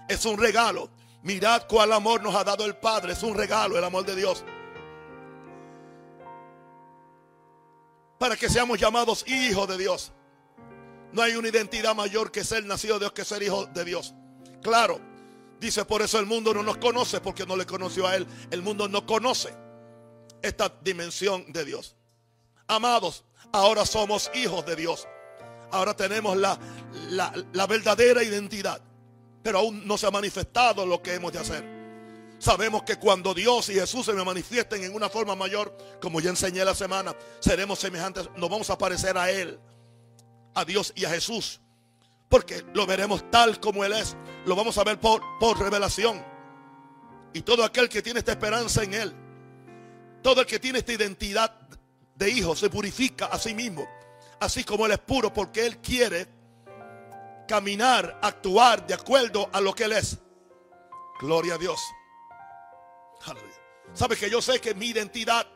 Es 0.09 0.25
un 0.25 0.38
regalo. 0.38 0.91
Mirad 1.23 1.67
cuál 1.67 1.93
amor 1.93 2.23
nos 2.23 2.35
ha 2.35 2.45
dado 2.45 2.64
el 2.67 2.76
Padre. 2.76 3.14
Es 3.14 3.23
un 3.23 3.35
regalo 3.35 3.79
el 3.79 3.85
amor 3.85 4.05
de 4.05 4.14
Dios. 4.14 4.45
Para 8.18 8.37
que 8.37 8.49
seamos 8.49 8.78
llamados 8.78 9.25
hijos 9.28 9.68
de 9.68 9.78
Dios. 9.78 10.12
No 11.12 11.23
hay 11.23 11.35
una 11.37 11.49
identidad 11.49 11.94
mayor 11.94 12.33
que 12.33 12.42
ser 12.42 12.64
nacido 12.64 12.94
de 12.94 13.00
Dios 13.00 13.12
que 13.12 13.25
ser 13.25 13.42
hijo 13.42 13.66
de 13.66 13.85
Dios. 13.85 14.14
Claro, 14.62 15.00
dice 15.61 15.85
por 15.85 16.02
eso 16.02 16.18
el 16.18 16.26
mundo 16.26 16.52
no 16.52 16.62
nos 16.62 16.78
conoce 16.78 17.21
porque 17.21 17.47
no 17.47 17.56
le 17.56 17.66
conoció 17.66 18.06
a 18.06 18.16
Él. 18.16 18.26
El 18.50 18.62
mundo 18.62 18.88
no 18.88 19.06
conoce 19.06 19.54
esta 20.42 20.73
dimensión 20.83 21.52
de 21.52 21.64
Dios. 21.64 21.97
Amados, 22.66 23.25
ahora 23.52 23.85
somos 23.87 24.30
hijos 24.35 24.64
de 24.66 24.76
Dios. 24.76 25.06
Ahora 25.71 25.94
tenemos 25.94 26.37
la, 26.37 26.59
la, 27.11 27.66
verdadera 27.66 28.23
identidad. 28.23 28.80
Pero 29.42 29.59
aún 29.59 29.87
no 29.87 29.99
se 29.99 30.06
ha 30.06 30.11
manifestado 30.11 30.87
lo 30.87 31.02
que 31.02 31.14
hemos 31.14 31.33
de 31.33 31.38
hacer. 31.38 31.74
Sabemos 32.45 32.83
que 32.83 32.97
cuando 32.97 33.33
Dios 33.33 33.71
y 33.71 33.75
Jesús 33.75 34.05
se 34.05 34.13
me 34.13 34.23
manifiesten 34.23 34.85
en 34.85 34.95
una 34.95 35.09
forma 35.09 35.35
mayor, 35.35 35.75
como 36.01 36.21
ya 36.21 36.29
enseñé 36.29 36.63
la 36.65 36.75
semana, 36.75 37.17
seremos 37.41 37.79
semejantes, 37.79 38.29
nos 38.37 38.51
vamos 38.51 38.69
a 38.69 38.77
parecer 38.77 39.17
a 39.17 39.31
Él, 39.31 39.59
a 40.55 40.65
Dios 40.67 40.93
y 40.95 41.07
a 41.07 41.11
Jesús. 41.11 41.61
Porque 42.29 42.63
lo 42.75 42.87
veremos 42.87 43.31
tal 43.31 43.61
como 43.61 43.83
Él 43.83 43.95
es. 43.95 44.15
Lo 44.45 44.55
vamos 44.55 44.77
a 44.77 44.85
ver 44.85 45.01
por, 45.01 45.23
por 45.41 45.59
revelación. 45.59 46.23
Y 47.33 47.41
todo 47.41 47.65
aquel 47.65 47.89
que 47.89 48.03
tiene 48.03 48.19
esta 48.19 48.33
esperanza 48.33 48.83
en 48.83 48.93
Él, 48.93 49.15
todo 50.23 50.43
el 50.43 50.47
que 50.47 50.59
tiene 50.59 50.81
esta 50.81 50.93
identidad 50.93 51.51
de 52.15 52.29
hijo, 52.29 52.55
se 52.55 52.69
purifica 52.69 53.27
a 53.27 53.39
sí 53.39 53.55
mismo 53.55 53.89
así 54.41 54.65
como 54.65 54.87
Él 54.87 54.93
es 54.93 54.99
puro, 54.99 55.33
porque 55.33 55.67
Él 55.67 55.79
quiere 55.79 56.29
caminar, 57.49 58.19
actuar 58.23 58.87
de 58.87 58.95
acuerdo 58.95 59.49
a 59.53 59.61
lo 59.61 59.75
que 59.75 59.85
Él 59.85 59.93
es. 59.93 60.19
Gloria 61.21 61.55
a 61.55 61.59
Dios. 61.59 61.81
¿Sabe 63.95 64.17
que 64.17 64.29
yo 64.29 64.43
sé 64.43 64.61
que 64.61 64.75
mi 64.75 64.87
identidad 64.89 65.47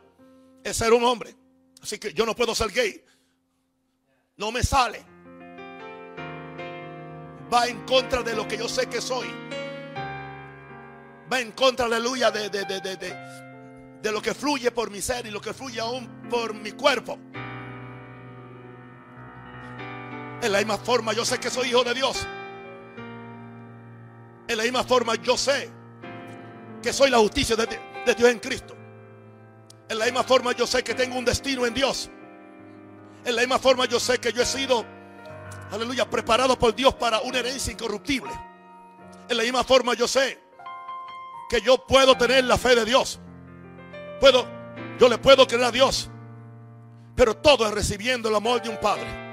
es 0.62 0.76
ser 0.76 0.92
un 0.92 1.02
hombre? 1.04 1.34
Así 1.82 1.98
que 1.98 2.14
yo 2.14 2.24
no 2.24 2.34
puedo 2.34 2.54
ser 2.54 2.70
gay. 2.70 3.04
No 4.36 4.52
me 4.52 4.62
sale. 4.62 5.04
Va 7.52 7.66
en 7.66 7.84
contra 7.84 8.22
de 8.22 8.34
lo 8.36 8.46
que 8.46 8.56
yo 8.56 8.68
sé 8.68 8.88
que 8.88 9.00
soy. 9.00 9.26
Va 11.30 11.40
en 11.40 11.50
contra, 11.52 11.86
aleluya, 11.86 12.30
de, 12.30 12.48
de, 12.48 12.64
de, 12.64 12.96
de, 14.00 14.12
lo 14.12 14.22
que 14.22 14.32
fluye 14.32 14.70
por 14.70 14.90
mi 14.90 15.02
ser 15.02 15.26
y 15.26 15.30
lo 15.30 15.40
que 15.40 15.52
fluye 15.52 15.80
aún 15.80 16.28
por 16.30 16.54
mi 16.54 16.72
cuerpo. 16.72 17.18
En 20.40 20.52
la 20.52 20.58
misma 20.58 20.78
forma 20.78 21.12
yo 21.12 21.24
sé 21.24 21.38
que 21.38 21.50
soy 21.50 21.68
hijo 21.70 21.82
de 21.82 21.94
Dios. 21.94 22.26
En 24.46 24.56
la 24.56 24.62
misma 24.62 24.84
forma 24.84 25.16
yo 25.16 25.36
sé 25.36 25.68
que 26.80 26.92
soy 26.92 27.10
la 27.10 27.18
justicia 27.18 27.56
de, 27.56 27.66
Dios 27.66 27.87
en 28.10 28.38
Cristo. 28.38 28.74
En 29.88 29.98
la 29.98 30.04
misma 30.04 30.22
forma 30.22 30.52
yo 30.52 30.66
sé 30.66 30.82
que 30.82 30.94
tengo 30.94 31.16
un 31.16 31.24
destino 31.24 31.66
en 31.66 31.74
Dios. 31.74 32.10
En 33.24 33.34
la 33.34 33.42
misma 33.42 33.58
forma 33.58 33.86
yo 33.86 33.98
sé 34.00 34.18
que 34.18 34.32
yo 34.32 34.42
he 34.42 34.46
sido, 34.46 34.84
aleluya, 35.70 36.08
preparado 36.08 36.58
por 36.58 36.74
Dios 36.74 36.94
para 36.94 37.20
una 37.20 37.38
herencia 37.38 37.72
incorruptible. 37.72 38.30
En 39.28 39.36
la 39.36 39.42
misma 39.42 39.64
forma 39.64 39.94
yo 39.94 40.08
sé 40.08 40.40
que 41.48 41.60
yo 41.60 41.86
puedo 41.86 42.16
tener 42.16 42.44
la 42.44 42.58
fe 42.58 42.74
de 42.74 42.84
Dios. 42.84 43.18
Puedo, 44.20 44.46
yo 44.98 45.08
le 45.08 45.18
puedo 45.18 45.46
creer 45.46 45.64
a 45.64 45.70
Dios. 45.70 46.10
Pero 47.14 47.36
todo 47.36 47.66
es 47.66 47.72
recibiendo 47.72 48.28
el 48.28 48.34
amor 48.34 48.62
de 48.62 48.68
un 48.68 48.78
Padre 48.78 49.28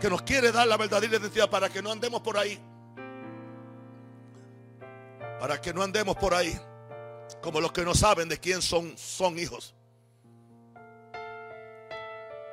que 0.00 0.08
nos 0.08 0.22
quiere 0.22 0.52
dar 0.52 0.68
la 0.68 0.76
verdadera 0.76 1.16
identidad 1.16 1.50
para 1.50 1.68
que 1.68 1.82
no 1.82 1.90
andemos 1.90 2.20
por 2.20 2.38
ahí. 2.38 2.58
Para 5.40 5.60
que 5.60 5.72
no 5.72 5.82
andemos 5.82 6.16
por 6.16 6.34
ahí 6.34 6.58
como 7.42 7.60
los 7.60 7.72
que 7.72 7.84
no 7.84 7.94
saben 7.94 8.28
de 8.28 8.38
quién 8.38 8.62
son, 8.62 8.96
son 8.96 9.38
hijos. 9.38 9.74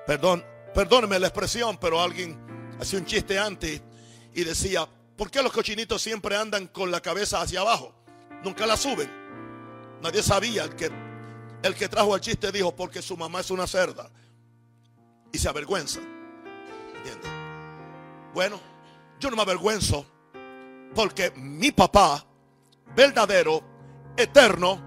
Perdón, 0.05 0.45
perdóneme 0.73 1.19
la 1.19 1.27
expresión, 1.27 1.77
pero 1.77 2.01
alguien 2.01 2.37
hacía 2.79 2.99
un 2.99 3.05
chiste 3.05 3.39
antes 3.39 3.81
y 4.33 4.43
decía, 4.43 4.87
¿por 5.17 5.31
qué 5.31 5.41
los 5.41 5.51
cochinitos 5.51 6.01
siempre 6.01 6.35
andan 6.35 6.67
con 6.67 6.91
la 6.91 7.01
cabeza 7.01 7.41
hacia 7.41 7.61
abajo? 7.61 7.93
Nunca 8.43 8.65
la 8.65 8.77
suben. 8.77 9.09
Nadie 10.01 10.21
sabía. 10.21 10.69
Que, 10.69 10.91
el 11.63 11.73
que 11.73 11.89
trajo 11.89 12.13
el 12.15 12.21
chiste 12.21 12.51
dijo, 12.51 12.75
porque 12.75 13.01
su 13.01 13.17
mamá 13.17 13.39
es 13.39 13.49
una 13.49 13.65
cerda. 13.65 14.11
Y 15.31 15.37
se 15.39 15.49
avergüenza. 15.49 15.99
Bueno, 18.33 18.59
yo 19.19 19.29
no 19.29 19.37
me 19.37 19.41
avergüenzo 19.43 20.05
porque 20.93 21.31
mi 21.35 21.71
papá, 21.71 22.25
verdadero, 22.95 23.63
eterno, 24.17 24.79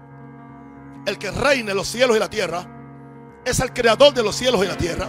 el 1.05 1.17
que 1.17 1.31
reina 1.31 1.73
los 1.73 1.87
cielos 1.87 2.15
y 2.15 2.19
la 2.19 2.29
tierra, 2.29 2.65
es 3.45 3.59
el 3.59 3.73
creador 3.73 4.13
de 4.13 4.23
los 4.23 4.35
cielos 4.35 4.63
y 4.63 4.67
la 4.67 4.77
tierra, 4.77 5.07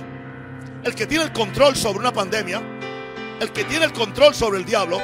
el 0.84 0.94
que 0.94 1.06
tiene 1.06 1.24
el 1.24 1.32
control 1.32 1.76
sobre 1.76 1.98
una 1.98 2.12
pandemia, 2.12 2.60
el 3.40 3.52
que 3.52 3.64
tiene 3.64 3.84
el 3.84 3.92
control 3.92 4.34
sobre 4.34 4.58
el 4.58 4.64
diablo, 4.64 4.98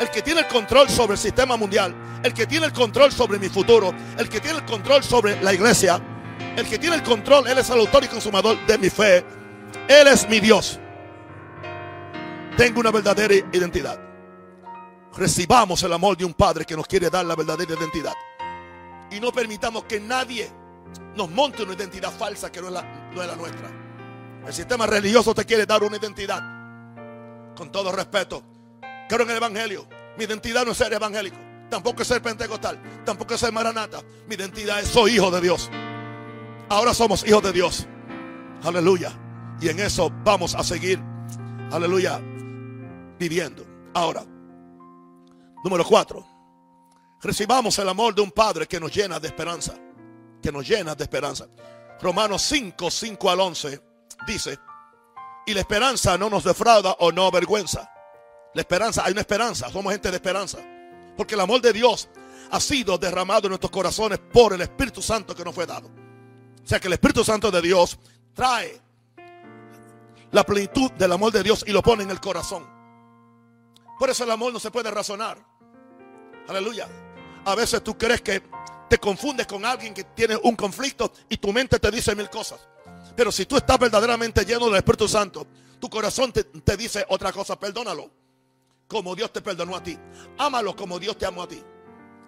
el 0.00 0.10
que 0.10 0.22
tiene 0.22 0.40
el 0.40 0.46
control 0.46 0.88
sobre 0.88 1.12
el 1.12 1.18
sistema 1.18 1.56
mundial, 1.56 1.94
el 2.22 2.32
que 2.32 2.46
tiene 2.46 2.66
el 2.66 2.72
control 2.72 3.12
sobre 3.12 3.38
mi 3.38 3.48
futuro, 3.48 3.92
el 4.16 4.28
que 4.28 4.40
tiene 4.40 4.58
el 4.58 4.64
control 4.64 5.02
sobre 5.02 5.42
la 5.42 5.52
iglesia, 5.52 6.00
el 6.56 6.66
que 6.68 6.78
tiene 6.78 6.96
el 6.96 7.02
control, 7.02 7.46
Él 7.48 7.58
es 7.58 7.68
el 7.70 7.80
autor 7.80 8.04
y 8.04 8.08
consumador 8.08 8.64
de 8.66 8.78
mi 8.78 8.90
fe. 8.90 9.24
Él 9.88 10.06
es 10.06 10.28
mi 10.28 10.40
Dios 10.40 10.78
tengo 12.58 12.80
una 12.80 12.90
verdadera 12.90 13.32
identidad. 13.52 14.00
Recibamos 15.16 15.80
el 15.84 15.92
amor 15.92 16.16
de 16.16 16.24
un 16.24 16.34
Padre 16.34 16.64
que 16.64 16.76
nos 16.76 16.88
quiere 16.88 17.08
dar 17.08 17.24
la 17.24 17.36
verdadera 17.36 17.72
identidad. 17.72 18.12
Y 19.10 19.20
no 19.20 19.32
permitamos 19.32 19.84
que 19.84 20.00
nadie 20.00 20.50
nos 21.16 21.30
monte 21.30 21.62
una 21.62 21.74
identidad 21.74 22.12
falsa 22.12 22.50
que 22.50 22.60
no 22.60 22.68
es 22.68 22.72
la, 22.72 23.36
nuestra. 23.36 23.70
El 24.46 24.52
sistema 24.52 24.86
religioso 24.86 25.34
te 25.34 25.44
quiere 25.44 25.66
dar 25.66 25.82
una 25.82 25.96
identidad. 25.96 27.54
Con 27.56 27.72
todo 27.72 27.90
respeto, 27.90 28.42
creo 29.08 29.22
en 29.22 29.30
el 29.30 29.36
Evangelio. 29.36 29.88
Mi 30.16 30.24
identidad 30.24 30.64
no 30.64 30.72
es 30.72 30.78
ser 30.78 30.92
evangélico, 30.92 31.36
tampoco 31.68 32.02
es 32.02 32.08
ser 32.08 32.20
pentecostal, 32.22 32.80
tampoco 33.04 33.34
es 33.34 33.40
ser 33.40 33.52
maranata. 33.52 34.00
Mi 34.28 34.34
identidad 34.34 34.80
es 34.80 34.88
soy 34.88 35.12
hijo 35.12 35.30
de 35.30 35.40
Dios. 35.40 35.70
Ahora 36.68 36.92
somos 36.92 37.26
hijos 37.26 37.42
de 37.42 37.52
Dios. 37.52 37.86
Aleluya. 38.62 39.12
Y 39.60 39.68
en 39.68 39.80
eso 39.80 40.12
vamos 40.24 40.54
a 40.54 40.62
seguir, 40.62 41.00
aleluya, 41.72 42.20
viviendo. 43.18 43.66
Ahora, 43.94 44.24
número 45.64 45.84
cuatro. 45.84 46.24
Recibamos 47.20 47.78
el 47.78 47.88
amor 47.88 48.14
de 48.14 48.22
un 48.22 48.30
Padre 48.30 48.66
que 48.66 48.78
nos 48.78 48.94
llena 48.94 49.18
de 49.18 49.28
esperanza. 49.28 49.74
Que 50.42 50.52
nos 50.52 50.68
llena 50.68 50.94
de 50.94 51.04
esperanza. 51.04 51.46
Romanos 52.00 52.42
5, 52.42 52.90
5 52.90 53.30
al 53.30 53.40
11 53.40 53.82
dice, 54.26 54.58
y 55.46 55.54
la 55.54 55.60
esperanza 55.60 56.16
no 56.16 56.30
nos 56.30 56.44
defrauda 56.44 56.96
o 57.00 57.10
no 57.10 57.26
avergüenza. 57.26 57.90
La 58.54 58.60
esperanza, 58.60 59.02
hay 59.04 59.12
una 59.12 59.22
esperanza, 59.22 59.70
somos 59.70 59.92
gente 59.92 60.10
de 60.10 60.16
esperanza. 60.16 60.58
Porque 61.16 61.34
el 61.34 61.40
amor 61.40 61.60
de 61.60 61.72
Dios 61.72 62.08
ha 62.50 62.60
sido 62.60 62.98
derramado 62.98 63.46
en 63.46 63.50
nuestros 63.50 63.70
corazones 63.70 64.18
por 64.18 64.52
el 64.52 64.60
Espíritu 64.60 65.02
Santo 65.02 65.34
que 65.34 65.44
nos 65.44 65.54
fue 65.54 65.66
dado. 65.66 65.88
O 65.88 66.66
sea 66.66 66.78
que 66.78 66.86
el 66.86 66.92
Espíritu 66.92 67.24
Santo 67.24 67.50
de 67.50 67.62
Dios 67.62 67.98
trae 68.34 68.80
la 70.30 70.44
plenitud 70.44 70.92
del 70.92 71.12
amor 71.12 71.32
de 71.32 71.42
Dios 71.42 71.64
y 71.66 71.72
lo 71.72 71.82
pone 71.82 72.02
en 72.02 72.10
el 72.10 72.20
corazón. 72.20 72.68
Por 73.98 74.10
eso 74.10 74.24
el 74.24 74.30
amor 74.30 74.52
no 74.52 74.60
se 74.60 74.70
puede 74.70 74.90
razonar. 74.90 75.38
Aleluya. 76.46 76.88
A 77.48 77.54
veces 77.54 77.82
tú 77.82 77.96
crees 77.96 78.20
que 78.20 78.42
te 78.90 78.98
confundes 78.98 79.46
con 79.46 79.64
alguien 79.64 79.94
que 79.94 80.04
tiene 80.04 80.36
un 80.42 80.54
conflicto 80.54 81.10
y 81.30 81.38
tu 81.38 81.50
mente 81.50 81.78
te 81.78 81.90
dice 81.90 82.14
mil 82.14 82.28
cosas. 82.28 82.60
Pero 83.16 83.32
si 83.32 83.46
tú 83.46 83.56
estás 83.56 83.78
verdaderamente 83.78 84.44
lleno 84.44 84.66
del 84.66 84.76
Espíritu 84.76 85.08
Santo, 85.08 85.46
tu 85.80 85.88
corazón 85.88 86.30
te, 86.30 86.76
dice 86.76 87.06
otra 87.08 87.32
cosa, 87.32 87.58
perdónalo. 87.58 88.10
Como 88.86 89.16
Dios 89.16 89.32
te 89.32 89.40
perdonó 89.40 89.76
a 89.76 89.82
ti. 89.82 89.98
Ámalo 90.36 90.76
como 90.76 90.98
Dios 90.98 91.16
te 91.16 91.24
amó 91.24 91.44
a 91.44 91.48
ti. 91.48 91.62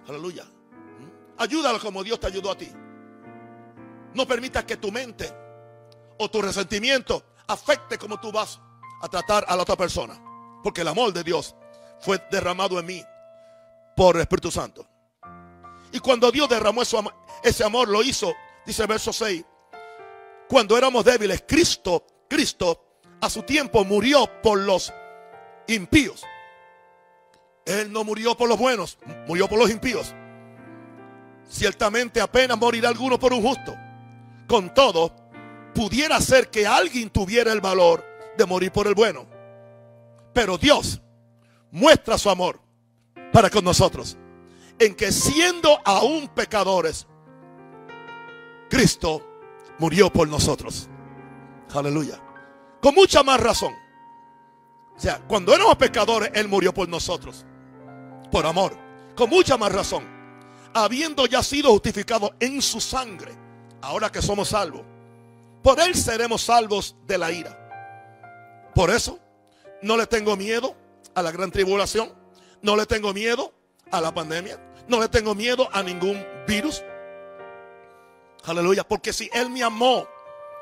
Aleluya. 0.09 0.45
¿Mm? 0.45 1.37
Ayúdalo 1.37 1.79
como 1.81 2.03
Dios 2.03 2.19
te 2.19 2.29
ayudó 2.29 2.53
a 2.53 2.57
ti. 2.57 2.73
No 4.15 4.27
permitas 4.27 4.65
que 4.65 4.79
tu 4.79 4.91
mente 4.91 5.31
o 6.17 6.31
tu 6.31 6.41
resentimiento 6.41 7.25
afecte 7.47 7.99
como 7.99 8.19
tú 8.19 8.33
vas 8.33 8.59
a 9.03 9.09
tratar 9.09 9.45
a 9.47 9.55
la 9.55 9.65
otra 9.65 9.77
persona. 9.77 10.19
Porque 10.63 10.81
el 10.81 10.89
amor 10.89 11.13
de 11.13 11.23
Dios 11.25 11.55
fue 12.01 12.19
derramado 12.31 12.81
en 12.81 12.87
mí 12.87 13.05
por 13.95 14.17
el 14.17 14.23
Espíritu 14.23 14.51
Santo. 14.51 14.90
Y 15.93 16.01
cuando 16.01 16.31
Dios 16.31 16.49
derramó 16.49 16.83
ese 16.83 17.65
amor, 17.65 17.89
lo 17.89 18.03
hizo, 18.03 18.35
dice 18.65 18.83
el 18.83 18.89
verso 18.89 19.13
6, 19.13 19.45
cuando 20.49 20.77
éramos 20.77 21.05
débiles, 21.05 21.45
Cristo, 21.47 22.07
Cristo 22.29 22.99
a 23.21 23.29
su 23.29 23.43
tiempo 23.43 23.85
murió 23.85 24.29
por 24.43 24.59
los 24.59 24.93
impíos. 25.69 26.25
Él 27.65 27.93
no 27.93 28.05
murió 28.05 28.37
por 28.37 28.49
los 28.49 28.59
buenos, 28.59 28.99
murió 29.27 29.49
por 29.49 29.59
los 29.59 29.71
impíos. 29.71 30.15
Ciertamente 31.49 32.21
apenas 32.21 32.59
morirá 32.59 32.89
alguno 32.89 33.19
por 33.19 33.33
un 33.33 33.43
justo. 33.43 33.77
Con 34.49 34.73
todo, 34.75 35.15
pudiera 35.75 36.21
ser 36.21 36.51
que 36.51 36.67
alguien 36.67 37.11
tuviera 37.11 37.53
el 37.53 37.61
valor 37.61 38.05
de 38.37 38.47
morir 38.47 38.73
por 38.73 38.87
el 38.87 38.95
bueno. 38.95 39.27
Pero 40.33 40.59
Dios 40.59 41.01
muestra 41.71 42.19
su 42.19 42.31
amor 42.31 42.61
para 43.33 43.51
con 43.51 43.65
nosotros. 43.65 44.17
En 44.81 44.95
que 44.97 45.13
siendo 45.13 45.79
aún 45.85 46.29
pecadores, 46.29 47.07
Cristo 48.69 49.23
murió 49.79 50.13
por 50.13 50.27
nosotros. 50.27 50.89
Aleluya. 51.73 52.21
Con 52.81 52.95
mucha 52.95 53.23
más 53.23 53.39
razón. 53.39 53.75
O 54.97 55.01
sea, 55.01 55.19
cuando 55.29 55.55
éramos 55.55 55.77
pecadores, 55.77 56.31
Él 56.35 56.49
murió 56.49 56.75
por 56.75 56.89
nosotros. 56.89 57.45
Por 58.33 58.47
amor. 58.47 58.77
Con 59.15 59.31
mucha 59.31 59.57
más 59.57 59.71
razón. 59.71 60.05
Habiendo 60.75 61.27
ya 61.27 61.43
sido 61.43 61.71
justificados 61.71 62.33
en 62.41 62.63
su 62.63 62.81
sangre 62.81 63.33
ahora 63.83 64.11
que 64.11 64.23
somos 64.23 64.49
salvos, 64.49 64.83
por 65.63 65.81
Él 65.81 65.95
seremos 65.95 66.43
salvos 66.43 66.97
de 67.07 67.19
la 67.19 67.33
ira. 67.33 68.71
Por 68.75 68.91
eso, 68.91 69.19
no 69.83 69.97
le 69.97 70.07
tengo 70.07 70.37
miedo 70.37 70.77
a 71.15 71.23
la 71.23 71.33
gran 71.33 71.51
tribulación, 71.51 72.13
no 72.63 72.77
le 72.77 72.87
tengo 72.87 73.13
miedo 73.13 73.53
a 73.91 74.01
la 74.01 74.15
pandemia, 74.15 74.70
no 74.91 75.01
le 75.01 75.09
tengo 75.09 75.35
miedo 75.35 75.69
a 75.73 75.83
ningún 75.83 76.23
virus. 76.47 76.83
Aleluya, 78.45 78.85
porque 78.87 79.13
si 79.13 79.31
Él 79.33 79.49
me 79.51 79.63
amó, 79.63 80.07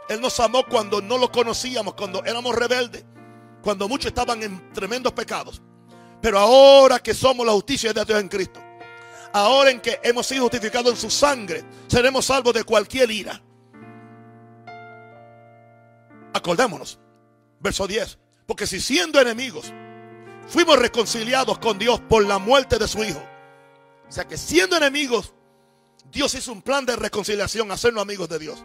Él 0.08 0.20
nos 0.20 0.38
amó 0.40 0.64
cuando 0.66 1.00
no 1.00 1.18
lo 1.18 1.32
conocíamos, 1.32 1.94
cuando 1.94 2.24
éramos 2.24 2.54
rebeldes, 2.54 3.04
cuando 3.62 3.88
muchos 3.88 4.06
estaban 4.08 4.42
en 4.42 4.72
tremendos 4.72 5.12
pecados. 5.12 5.62
Pero 6.20 6.38
ahora 6.38 6.98
que 6.98 7.14
somos 7.14 7.46
la 7.46 7.52
justicia 7.52 7.92
de 7.92 8.04
Dios 8.04 8.20
en 8.20 8.28
Cristo, 8.28 8.60
ahora 9.32 9.70
en 9.70 9.80
que 9.80 10.00
hemos 10.02 10.26
sido 10.26 10.42
justificados 10.42 10.92
en 10.92 10.96
su 10.96 11.10
sangre, 11.10 11.64
seremos 11.86 12.26
salvos 12.26 12.54
de 12.54 12.64
cualquier 12.64 13.10
ira. 13.10 13.40
Acordémonos, 16.32 16.98
verso 17.60 17.86
10. 17.86 18.18
Porque 18.46 18.66
si 18.66 18.80
siendo 18.80 19.20
enemigos, 19.20 19.72
fuimos 20.48 20.78
reconciliados 20.78 21.58
con 21.58 21.78
Dios 21.78 22.00
por 22.00 22.26
la 22.26 22.38
muerte 22.38 22.78
de 22.78 22.88
su 22.88 23.04
Hijo. 23.04 23.22
O 24.08 24.12
sea 24.12 24.26
que 24.26 24.36
siendo 24.36 24.76
enemigos, 24.76 25.34
Dios 26.10 26.34
hizo 26.34 26.52
un 26.52 26.62
plan 26.62 26.86
de 26.86 26.96
reconciliación, 26.96 27.70
hacernos 27.70 28.02
amigos 28.02 28.28
de 28.28 28.38
Dios. 28.38 28.64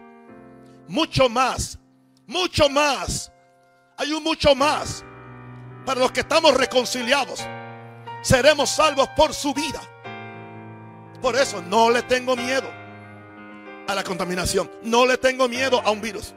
Mucho 0.88 1.30
más, 1.30 1.80
mucho 2.28 2.70
más. 2.70 3.32
Hay 3.98 4.12
un 4.14 4.24
mucho 4.24 4.56
más. 4.56 5.04
Para 5.86 6.00
los 6.00 6.12
que 6.12 6.22
estamos 6.22 6.54
reconciliados, 6.56 7.42
seremos 8.22 8.70
salvos 8.70 9.10
por 9.10 9.34
su 9.34 9.54
vida. 9.54 9.82
Por 11.22 11.36
eso 11.36 11.62
no 11.62 11.90
le 11.90 12.04
tengo 12.04 12.36
miedo 12.36 12.70
a 13.88 13.96
la 13.96 14.04
contaminación. 14.04 14.72
No 14.84 15.06
le 15.06 15.18
tengo 15.18 15.48
miedo 15.50 15.82
a 15.84 15.92
un 15.92 16.02
virus. 16.02 16.34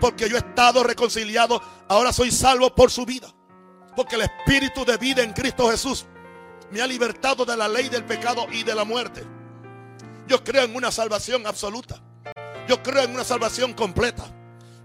Porque 0.00 0.28
yo 0.28 0.36
he 0.36 0.40
estado 0.40 0.84
reconciliado. 0.84 1.62
Ahora 1.88 2.12
soy 2.12 2.30
salvo 2.30 2.74
por 2.74 2.90
su 2.90 3.06
vida. 3.06 3.28
Porque 3.96 4.16
el 4.16 4.22
espíritu 4.22 4.84
de 4.84 4.98
vida 4.98 5.22
en 5.22 5.32
Cristo 5.32 5.70
Jesús 5.70 6.06
me 6.74 6.82
ha 6.82 6.88
libertado 6.88 7.44
de 7.44 7.56
la 7.56 7.68
ley 7.68 7.88
del 7.88 8.02
pecado 8.02 8.48
y 8.50 8.64
de 8.64 8.74
la 8.74 8.82
muerte. 8.82 9.22
Yo 10.26 10.42
creo 10.42 10.64
en 10.64 10.74
una 10.74 10.90
salvación 10.90 11.46
absoluta. 11.46 12.02
Yo 12.66 12.82
creo 12.82 13.04
en 13.04 13.12
una 13.12 13.22
salvación 13.22 13.74
completa. 13.74 14.24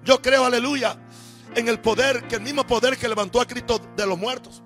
Yo 0.04 0.22
creo, 0.22 0.46
aleluya, 0.46 0.96
en 1.56 1.68
el 1.68 1.80
poder, 1.80 2.28
que 2.28 2.36
el 2.36 2.42
mismo 2.42 2.64
poder 2.68 2.96
que 2.96 3.10
levantó 3.10 3.42
a 3.42 3.48
Cristo 3.48 3.82
de 3.98 4.06
los 4.06 4.20
muertos. 4.20 4.62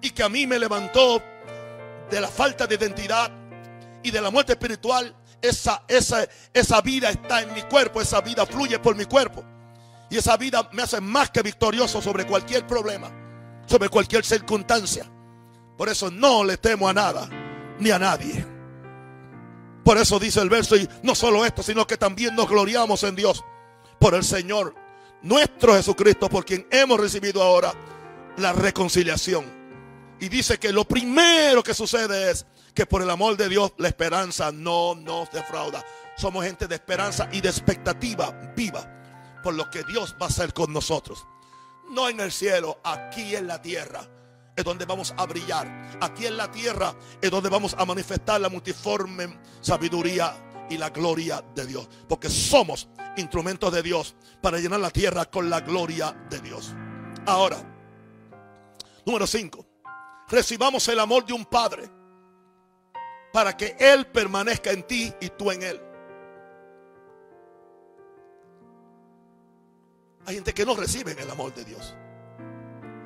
Y 0.00 0.10
que 0.10 0.22
a 0.22 0.28
mí 0.28 0.46
me 0.46 0.56
levantó 0.56 1.20
de 2.08 2.20
la 2.20 2.28
falta 2.28 2.68
de 2.68 2.76
identidad 2.76 3.32
y 4.04 4.12
de 4.12 4.20
la 4.20 4.30
muerte 4.30 4.52
espiritual, 4.52 5.16
esa, 5.40 5.82
esa, 5.88 6.24
esa 6.54 6.80
vida 6.80 7.10
está 7.10 7.42
en 7.42 7.52
mi 7.54 7.62
cuerpo, 7.62 8.00
esa 8.00 8.20
vida 8.20 8.46
fluye 8.46 8.78
por 8.78 8.94
mi 8.94 9.06
cuerpo. 9.06 9.42
Y 10.10 10.16
esa 10.16 10.36
vida 10.36 10.68
me 10.70 10.82
hace 10.82 11.00
más 11.00 11.28
que 11.30 11.42
victorioso 11.42 12.00
sobre 12.00 12.24
cualquier 12.24 12.68
problema, 12.68 13.10
sobre 13.66 13.88
cualquier 13.88 14.24
circunstancia. 14.24 15.11
Por 15.82 15.88
eso 15.88 16.12
no 16.12 16.44
le 16.44 16.58
temo 16.58 16.88
a 16.88 16.92
nada, 16.92 17.28
ni 17.80 17.90
a 17.90 17.98
nadie. 17.98 18.46
Por 19.84 19.98
eso 19.98 20.20
dice 20.20 20.38
el 20.38 20.48
verso, 20.48 20.76
y 20.76 20.88
no 21.02 21.16
solo 21.16 21.44
esto, 21.44 21.60
sino 21.60 21.88
que 21.88 21.96
también 21.96 22.36
nos 22.36 22.48
gloriamos 22.48 23.02
en 23.02 23.16
Dios, 23.16 23.44
por 23.98 24.14
el 24.14 24.22
Señor, 24.22 24.76
nuestro 25.22 25.74
Jesucristo, 25.74 26.28
por 26.28 26.44
quien 26.44 26.68
hemos 26.70 27.00
recibido 27.00 27.42
ahora 27.42 27.74
la 28.36 28.52
reconciliación. 28.52 29.44
Y 30.20 30.28
dice 30.28 30.56
que 30.56 30.72
lo 30.72 30.84
primero 30.84 31.64
que 31.64 31.74
sucede 31.74 32.30
es 32.30 32.46
que 32.74 32.86
por 32.86 33.02
el 33.02 33.10
amor 33.10 33.36
de 33.36 33.48
Dios 33.48 33.72
la 33.78 33.88
esperanza 33.88 34.52
no 34.52 34.94
nos 34.94 35.32
defrauda. 35.32 35.84
Somos 36.16 36.44
gente 36.44 36.68
de 36.68 36.76
esperanza 36.76 37.28
y 37.32 37.40
de 37.40 37.48
expectativa 37.48 38.30
viva 38.54 38.88
por 39.42 39.54
lo 39.54 39.68
que 39.68 39.82
Dios 39.82 40.14
va 40.14 40.26
a 40.26 40.28
hacer 40.28 40.54
con 40.54 40.72
nosotros. 40.72 41.26
No 41.90 42.08
en 42.08 42.20
el 42.20 42.30
cielo, 42.30 42.78
aquí 42.84 43.34
en 43.34 43.48
la 43.48 43.60
tierra 43.60 44.08
donde 44.64 44.84
vamos 44.84 45.14
a 45.16 45.26
brillar. 45.26 45.98
Aquí 46.00 46.26
en 46.26 46.36
la 46.36 46.50
tierra 46.50 46.94
es 47.20 47.30
donde 47.30 47.48
vamos 47.48 47.74
a 47.78 47.84
manifestar 47.84 48.40
la 48.40 48.48
multiforme 48.48 49.38
sabiduría 49.60 50.34
y 50.68 50.78
la 50.78 50.90
gloria 50.90 51.42
de 51.54 51.66
Dios. 51.66 51.88
Porque 52.08 52.28
somos 52.28 52.88
instrumentos 53.16 53.72
de 53.72 53.82
Dios 53.82 54.14
para 54.40 54.58
llenar 54.58 54.80
la 54.80 54.90
tierra 54.90 55.26
con 55.26 55.50
la 55.50 55.60
gloria 55.60 56.12
de 56.30 56.40
Dios. 56.40 56.74
Ahora, 57.26 57.58
número 59.04 59.26
5. 59.26 59.66
Recibamos 60.28 60.86
el 60.88 60.98
amor 60.98 61.26
de 61.26 61.32
un 61.32 61.44
padre 61.44 61.90
para 63.32 63.56
que 63.56 63.76
Él 63.78 64.06
permanezca 64.06 64.70
en 64.70 64.82
ti 64.84 65.12
y 65.20 65.28
tú 65.30 65.50
en 65.50 65.62
Él. 65.62 65.80
Hay 70.24 70.36
gente 70.36 70.54
que 70.54 70.64
no 70.64 70.74
recibe 70.74 71.16
el 71.20 71.30
amor 71.30 71.52
de 71.54 71.64
Dios. 71.64 71.94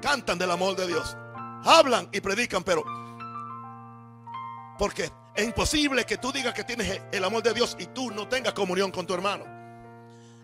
Cantan 0.03 0.39
del 0.39 0.51
amor 0.51 0.77
de 0.77 0.87
Dios. 0.87 1.17
Hablan 1.67 2.09
y 2.13 2.21
predican, 2.21 2.63
pero 2.63 2.85
porque 4.79 5.11
es 5.35 5.45
imposible 5.45 6.05
que 6.05 6.19
tú 6.19 6.33
digas 6.33 6.55
que 6.55 6.65
tienes 6.65 7.01
el 7.11 7.25
amor 7.25 7.43
de 7.43 7.53
Dios 7.53 7.77
y 7.79 7.87
tú 7.87 8.11
no 8.11 8.29
tengas 8.29 8.53
comunión 8.53 8.91
con 8.91 9.07
tu 9.07 9.15
hermano. 9.15 9.45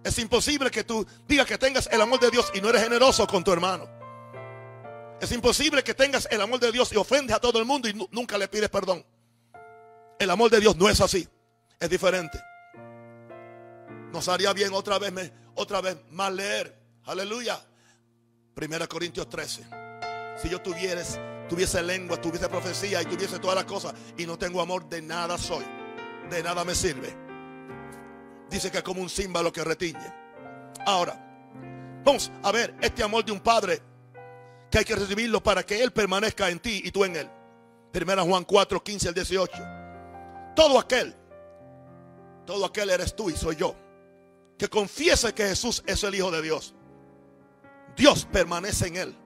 Es 0.05 0.19
imposible 0.19 0.71
que 0.71 0.85
tú 0.85 1.07
digas 1.29 1.47
que 1.47 1.59
tengas 1.59 1.89
el 1.93 2.01
amor 2.01 2.19
de 2.19 2.31
Dios 2.31 2.51
y 2.55 2.61
no 2.61 2.71
eres 2.71 2.83
generoso 2.83 3.27
con 3.27 3.45
tu 3.45 3.53
hermano. 3.53 3.89
Es 5.21 5.31
imposible 5.31 5.85
que 5.85 5.95
tengas 5.95 6.27
el 6.31 6.41
amor 6.41 6.59
de 6.59 6.73
Dios 6.73 6.93
y 6.93 6.97
ofendes 6.97 7.37
a 7.37 7.41
todo 7.41 7.61
el 7.61 7.65
mundo 7.65 7.89
y 7.89 7.95
nunca 8.11 8.37
le 8.37 8.49
pides 8.49 8.69
perdón. 8.69 9.05
El 10.19 10.31
amor 10.31 10.51
de 10.51 10.61
Dios 10.61 10.77
no 10.77 10.89
es 10.89 11.01
así. 11.01 11.29
Es 11.79 11.89
diferente. 11.89 12.41
Nos 14.13 14.29
haría 14.29 14.53
bien 14.53 14.75
otra 14.75 14.99
vez, 14.99 15.33
otra 15.55 15.81
vez 15.81 15.97
más 16.11 16.33
leer. 16.33 16.77
Aleluya. 17.05 17.61
Primera 18.55 18.87
Corintios 18.87 19.29
13. 19.29 19.92
Si 20.43 20.49
yo 20.49 20.61
tuvieras, 20.61 21.21
tuviese 21.49 21.81
lengua, 21.85 22.21
tuviese 22.21 22.49
profecía 22.49 23.01
y 23.01 23.05
tuviese 23.05 23.39
todas 23.39 23.55
las 23.55 23.65
cosas 23.65 23.95
y 24.19 24.27
no 24.27 24.37
tengo 24.37 24.61
amor, 24.61 24.89
de 24.89 25.01
nada 25.01 25.39
soy. 25.39 25.65
De 26.29 26.43
nada 26.43 26.65
me 26.65 26.75
sirve. 26.75 27.15
Dice 28.51 28.69
que 28.69 28.79
es 28.79 28.83
como 28.83 29.01
un 29.01 29.09
símbolo 29.09 29.53
que 29.53 29.63
retiñe. 29.63 30.13
Ahora, 30.85 31.15
vamos 32.05 32.33
a 32.43 32.51
ver 32.51 32.75
este 32.81 33.05
amor 33.05 33.25
de 33.25 33.31
un 33.31 33.39
padre 33.39 33.81
que 34.69 34.79
hay 34.79 34.85
que 34.85 34.97
recibirlo 34.97 35.41
para 35.41 35.63
que 35.63 35.81
Él 35.81 35.93
permanezca 35.93 36.51
en 36.51 36.59
ti 36.59 36.83
y 36.85 36.91
tú 36.91 37.05
en 37.05 37.15
Él. 37.15 37.31
Primera 37.93 38.23
Juan 38.23 38.43
4, 38.43 38.83
15 38.83 39.09
al 39.09 39.15
18. 39.15 39.53
Todo 40.57 40.77
aquel, 40.77 41.15
todo 42.45 42.67
aquel 42.67 42.91
eres 42.91 43.15
tú 43.15 43.31
y 43.31 43.37
soy 43.37 43.55
yo, 43.55 43.77
que 44.59 44.69
confiese 44.69 45.33
que 45.35 45.47
Jesús 45.47 45.85
es 45.87 46.03
el 46.03 46.17
Hijo 46.17 46.33
de 46.33 46.43
Dios. 46.43 46.75
Dios 47.95 48.27
permanece 48.33 48.89
en 48.89 48.97
Él 48.97 49.22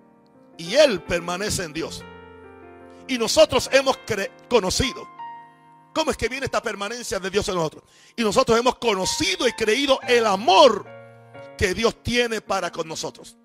y 0.58 0.74
Él 0.74 1.02
permanece 1.02 1.64
en 1.64 1.72
Dios. 1.72 2.04
Y 3.08 3.18
nosotros 3.18 3.68
hemos 3.72 3.98
conocido. 4.48 5.08
¿Cómo 5.94 6.10
es 6.10 6.16
que 6.16 6.28
viene 6.28 6.46
esta 6.46 6.60
permanencia 6.60 7.18
de 7.18 7.30
Dios 7.30 7.48
en 7.48 7.54
nosotros? 7.54 7.84
Y 8.16 8.22
nosotros 8.22 8.58
hemos 8.58 8.76
conocido 8.76 9.48
y 9.48 9.52
creído 9.52 9.98
el 10.06 10.26
amor 10.26 10.86
que 11.56 11.72
Dios 11.72 12.02
tiene 12.02 12.40
para 12.40 12.70
con 12.70 12.86
nosotros. 12.86 13.36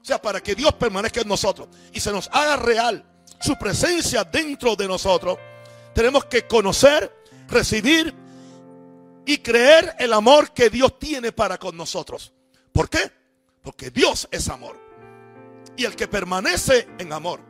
O 0.00 0.04
sea, 0.04 0.20
para 0.20 0.40
que 0.40 0.54
Dios 0.54 0.72
permanezca 0.74 1.20
en 1.20 1.28
nosotros 1.28 1.68
y 1.92 2.00
se 2.00 2.10
nos 2.10 2.28
haga 2.32 2.56
real 2.56 3.04
su 3.40 3.56
presencia 3.56 4.24
dentro 4.24 4.74
de 4.74 4.88
nosotros, 4.88 5.38
tenemos 5.94 6.24
que 6.24 6.46
conocer, 6.46 7.12
recibir 7.48 8.12
y 9.24 9.38
creer 9.38 9.94
el 9.98 10.12
amor 10.12 10.52
que 10.52 10.70
Dios 10.70 10.98
tiene 10.98 11.30
para 11.30 11.58
con 11.58 11.76
nosotros. 11.76 12.32
¿Por 12.72 12.90
qué? 12.90 13.12
Porque 13.62 13.90
Dios 13.90 14.26
es 14.32 14.48
amor. 14.48 14.81
Y 15.76 15.84
el 15.84 15.96
que 15.96 16.08
permanece 16.08 16.88
en 16.98 17.12
amor, 17.12 17.40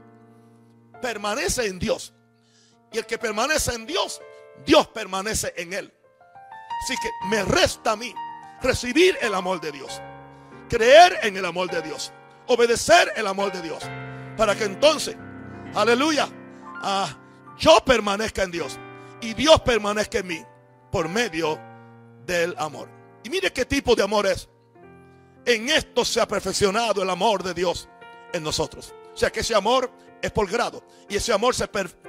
permanece 1.01 1.67
en 1.67 1.79
Dios. 1.79 2.15
Y 2.93 2.99
el 2.99 3.07
que 3.07 3.19
permanece 3.19 3.75
en 3.75 3.87
Dios, 3.87 4.21
Dios 4.65 4.87
permanece 4.89 5.53
en 5.57 5.73
él. 5.73 5.93
Así 6.85 6.95
que 7.01 7.11
me 7.29 7.43
resta 7.45 7.93
a 7.93 7.97
mí 7.97 8.15
recibir 8.63 9.17
el 9.21 9.35
amor 9.35 9.61
de 9.61 9.73
Dios. 9.73 10.01
Creer 10.69 11.19
en 11.23 11.37
el 11.37 11.45
amor 11.45 11.71
de 11.71 11.83
Dios 11.83 12.13
obedecer 12.47 13.13
el 13.17 13.27
amor 13.27 13.53
de 13.53 13.63
Dios. 13.63 13.83
Para 14.37 14.57
que 14.57 14.65
entonces, 14.65 15.17
aleluya, 15.75 16.29
ah, 16.83 17.17
yo 17.59 17.79
permanezca 17.85 18.43
en 18.43 18.51
Dios 18.51 18.79
y 19.21 19.35
Dios 19.35 19.61
permanezca 19.61 20.19
en 20.19 20.27
mí 20.27 20.43
por 20.91 21.09
medio 21.09 21.59
del 22.25 22.55
amor. 22.59 22.89
Y 23.25 23.31
mire 23.31 23.53
qué 23.53 23.65
tipo 23.65 23.95
de 23.95 24.03
amor 24.03 24.27
es. 24.27 24.49
En 25.45 25.69
esto 25.69 26.05
se 26.05 26.21
ha 26.21 26.29
perfeccionado 26.29 27.03
el 27.03 27.11
amor 27.11 27.43
de 27.43 27.55
Dios 27.55 27.89
en 28.33 28.43
nosotros. 28.43 28.95
O 29.13 29.17
sea 29.17 29.31
que 29.31 29.41
ese 29.41 29.55
amor 29.55 29.91
es 30.21 30.31
por 30.31 30.51
grado 30.51 30.85
y 31.09 31.17
ese 31.17 31.33
amor 31.33 31.55
se, 31.55 31.69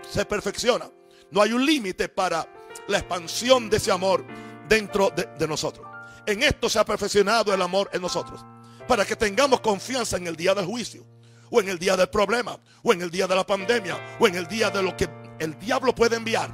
se 0.10 0.26
perfecciona. 0.26 0.90
No 1.32 1.42
hay 1.42 1.54
un 1.54 1.66
límite 1.66 2.10
para 2.10 2.48
la 2.88 3.00
expansión 3.00 3.70
de 3.70 3.78
ese 3.78 3.92
amor 3.92 4.26
dentro 4.68 5.10
de 5.12 5.48
nosotros. 5.48 5.88
En 6.26 6.42
esto 6.44 6.70
se 6.70 6.80
ha 6.80 6.86
perfeccionado 6.86 7.54
el 7.54 7.62
amor 7.62 7.90
en 7.94 8.02
nosotros 8.02 8.46
para 8.88 9.06
que 9.06 9.16
tengamos 9.16 9.62
confianza 9.62 10.18
en 10.18 10.28
el 10.28 10.36
día 10.36 10.54
del 10.54 10.66
juicio, 10.66 11.06
o 11.50 11.62
en 11.62 11.70
el 11.70 11.80
día 11.80 11.96
del 11.96 12.10
problema, 12.10 12.60
o 12.84 12.94
en 12.94 13.02
el 13.02 13.12
día 13.12 13.28
de 13.28 13.36
la 13.36 13.46
pandemia, 13.46 14.18
o 14.20 14.28
en 14.28 14.36
el 14.36 14.48
día 14.48 14.70
de 14.70 14.82
lo 14.82 14.96
que 14.96 15.10
el 15.40 15.58
diablo 15.60 15.94
puede 15.94 16.16
enviar. 16.16 16.52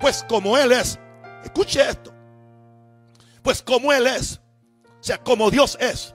Pues 0.00 0.24
como 0.28 0.56
Él 0.56 0.72
es, 0.72 0.98
escuche 1.44 1.88
esto, 1.88 2.12
pues 3.42 3.62
como 3.62 3.92
Él 3.92 4.06
es, 4.06 4.40
o 4.84 5.02
sea, 5.02 5.22
como 5.22 5.50
Dios 5.50 5.76
es. 5.80 6.14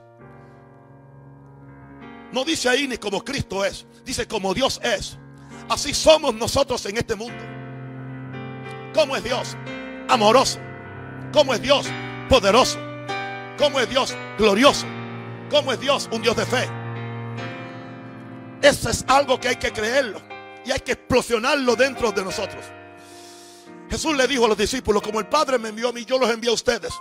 No 2.32 2.44
dice 2.44 2.68
ahí 2.68 2.86
ni 2.86 2.98
como 2.98 3.24
Cristo 3.24 3.64
es, 3.64 3.86
dice 4.04 4.26
como 4.26 4.52
Dios 4.54 4.80
es. 4.82 5.18
Así 5.68 5.94
somos 5.94 6.34
nosotros 6.34 6.84
en 6.86 6.96
este 6.96 7.14
mundo. 7.14 7.42
¿Cómo 8.94 9.16
es 9.16 9.24
Dios? 9.24 9.56
Amoroso. 10.08 10.58
¿Cómo 11.32 11.54
es 11.54 11.60
Dios? 11.60 11.86
Poderoso. 12.28 12.78
¿Cómo 13.58 13.80
es 13.80 13.88
Dios? 13.88 14.14
Glorioso. 14.38 14.86
¿Cómo 15.50 15.72
es 15.72 15.80
Dios? 15.80 16.08
Un 16.12 16.22
Dios 16.22 16.36
de 16.36 16.46
fe. 16.46 16.68
Eso 18.62 18.90
es 18.90 19.04
algo 19.08 19.38
que 19.38 19.48
hay 19.48 19.56
que 19.56 19.72
creerlo. 19.72 20.20
Y 20.64 20.70
hay 20.70 20.80
que 20.80 20.92
explosionarlo 20.92 21.76
dentro 21.76 22.12
de 22.12 22.24
nosotros. 22.24 22.64
Jesús 23.90 24.16
le 24.16 24.26
dijo 24.26 24.44
a 24.44 24.48
los 24.48 24.58
discípulos, 24.58 25.02
como 25.02 25.18
el 25.20 25.26
Padre 25.26 25.58
me 25.58 25.70
envió 25.70 25.88
a 25.88 25.92
mí, 25.92 26.04
yo 26.04 26.18
los 26.18 26.30
envío 26.30 26.50
a 26.50 26.54
ustedes. 26.54 26.92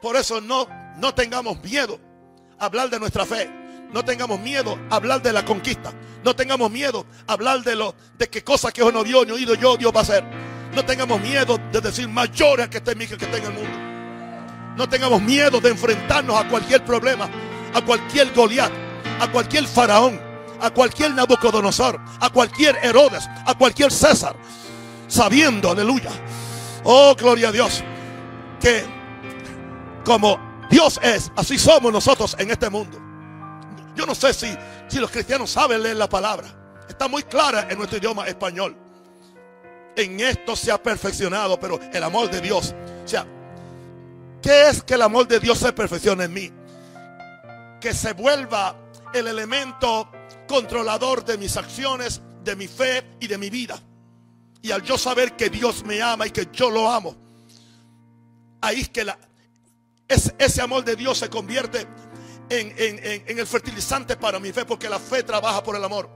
Por 0.00 0.16
eso 0.16 0.40
no, 0.40 0.66
no 0.98 1.14
tengamos 1.14 1.62
miedo 1.62 1.98
a 2.58 2.66
hablar 2.66 2.90
de 2.90 2.98
nuestra 2.98 3.24
fe. 3.24 3.61
No 3.92 4.04
tengamos 4.04 4.40
miedo 4.40 4.78
a 4.90 4.96
hablar 4.96 5.22
de 5.22 5.32
la 5.32 5.44
conquista. 5.44 5.92
No 6.24 6.34
tengamos 6.34 6.70
miedo 6.70 7.04
a 7.26 7.34
hablar 7.34 7.62
de 7.62 7.76
lo 7.76 7.94
de 8.16 8.28
qué 8.28 8.42
cosas 8.42 8.72
que 8.72 8.82
no 8.90 9.04
vio 9.04 9.24
ni 9.24 9.32
oído 9.32 9.54
yo, 9.54 9.76
Dios 9.76 9.92
va 9.94 10.00
a 10.00 10.02
hacer. 10.02 10.24
No 10.74 10.84
tengamos 10.84 11.20
miedo 11.20 11.58
de 11.70 11.80
decir 11.80 12.08
mayor 12.08 12.68
que 12.70 12.78
esté 12.78 12.94
mí 12.94 13.06
que 13.06 13.14
esté 13.14 13.36
en 13.36 13.44
el 13.44 13.52
mundo. 13.52 13.92
No 14.76 14.88
tengamos 14.88 15.20
miedo 15.20 15.60
de 15.60 15.70
enfrentarnos 15.70 16.34
a 16.34 16.48
cualquier 16.48 16.82
problema, 16.84 17.28
a 17.74 17.82
cualquier 17.82 18.32
Goliat, 18.32 18.72
a 19.20 19.30
cualquier 19.30 19.66
faraón, 19.66 20.18
a 20.60 20.70
cualquier 20.70 21.12
Nabucodonosor, 21.12 22.00
a 22.20 22.30
cualquier 22.30 22.78
Herodes, 22.82 23.28
a 23.44 23.54
cualquier 23.54 23.92
César, 23.92 24.34
sabiendo, 25.08 25.70
aleluya. 25.70 26.10
Oh, 26.84 27.14
gloria 27.14 27.48
a 27.48 27.52
Dios, 27.52 27.84
que 28.60 28.82
como 30.04 30.38
Dios 30.70 30.98
es, 31.02 31.30
así 31.36 31.58
somos 31.58 31.92
nosotros 31.92 32.34
en 32.38 32.50
este 32.50 32.70
mundo. 32.70 33.01
Yo 33.94 34.06
no 34.06 34.14
sé 34.14 34.32
si, 34.32 34.56
si 34.88 34.98
los 34.98 35.10
cristianos 35.10 35.50
saben 35.50 35.82
leer 35.82 35.96
la 35.96 36.08
palabra. 36.08 36.48
Está 36.88 37.08
muy 37.08 37.22
clara 37.22 37.66
en 37.70 37.78
nuestro 37.78 37.98
idioma 37.98 38.26
español. 38.26 38.76
En 39.94 40.20
esto 40.20 40.56
se 40.56 40.72
ha 40.72 40.82
perfeccionado, 40.82 41.58
pero 41.60 41.78
el 41.92 42.02
amor 42.02 42.30
de 42.30 42.40
Dios. 42.40 42.74
O 43.04 43.08
sea, 43.08 43.26
¿Qué 44.42 44.68
es 44.68 44.82
que 44.82 44.94
el 44.94 45.02
amor 45.02 45.28
de 45.28 45.38
Dios 45.38 45.58
se 45.58 45.72
perfeccione 45.72 46.24
en 46.24 46.32
mí? 46.32 46.50
Que 47.80 47.94
se 47.94 48.12
vuelva 48.12 48.76
el 49.14 49.28
elemento 49.28 50.10
controlador 50.48 51.24
de 51.24 51.38
mis 51.38 51.56
acciones, 51.56 52.20
de 52.42 52.56
mi 52.56 52.66
fe 52.66 53.04
y 53.20 53.28
de 53.28 53.38
mi 53.38 53.50
vida. 53.50 53.80
Y 54.60 54.72
al 54.72 54.82
yo 54.82 54.98
saber 54.98 55.36
que 55.36 55.48
Dios 55.48 55.84
me 55.84 56.02
ama 56.02 56.26
y 56.26 56.30
que 56.32 56.48
yo 56.52 56.70
lo 56.70 56.90
amo, 56.90 57.14
ahí 58.60 58.80
es 58.80 58.88
que 58.88 59.04
la, 59.04 59.16
ese 60.08 60.60
amor 60.60 60.84
de 60.84 60.96
Dios 60.96 61.18
se 61.18 61.30
convierte 61.30 61.86
en, 62.60 63.38
el 63.38 63.46
fertilizante 63.46 64.16
para 64.16 64.38
mi 64.38 64.52
fe, 64.52 64.64
porque 64.64 64.88
la 64.88 64.98
fe 64.98 65.22
trabaja 65.22 65.62
por 65.62 65.76
el 65.76 65.84
amor. 65.84 66.08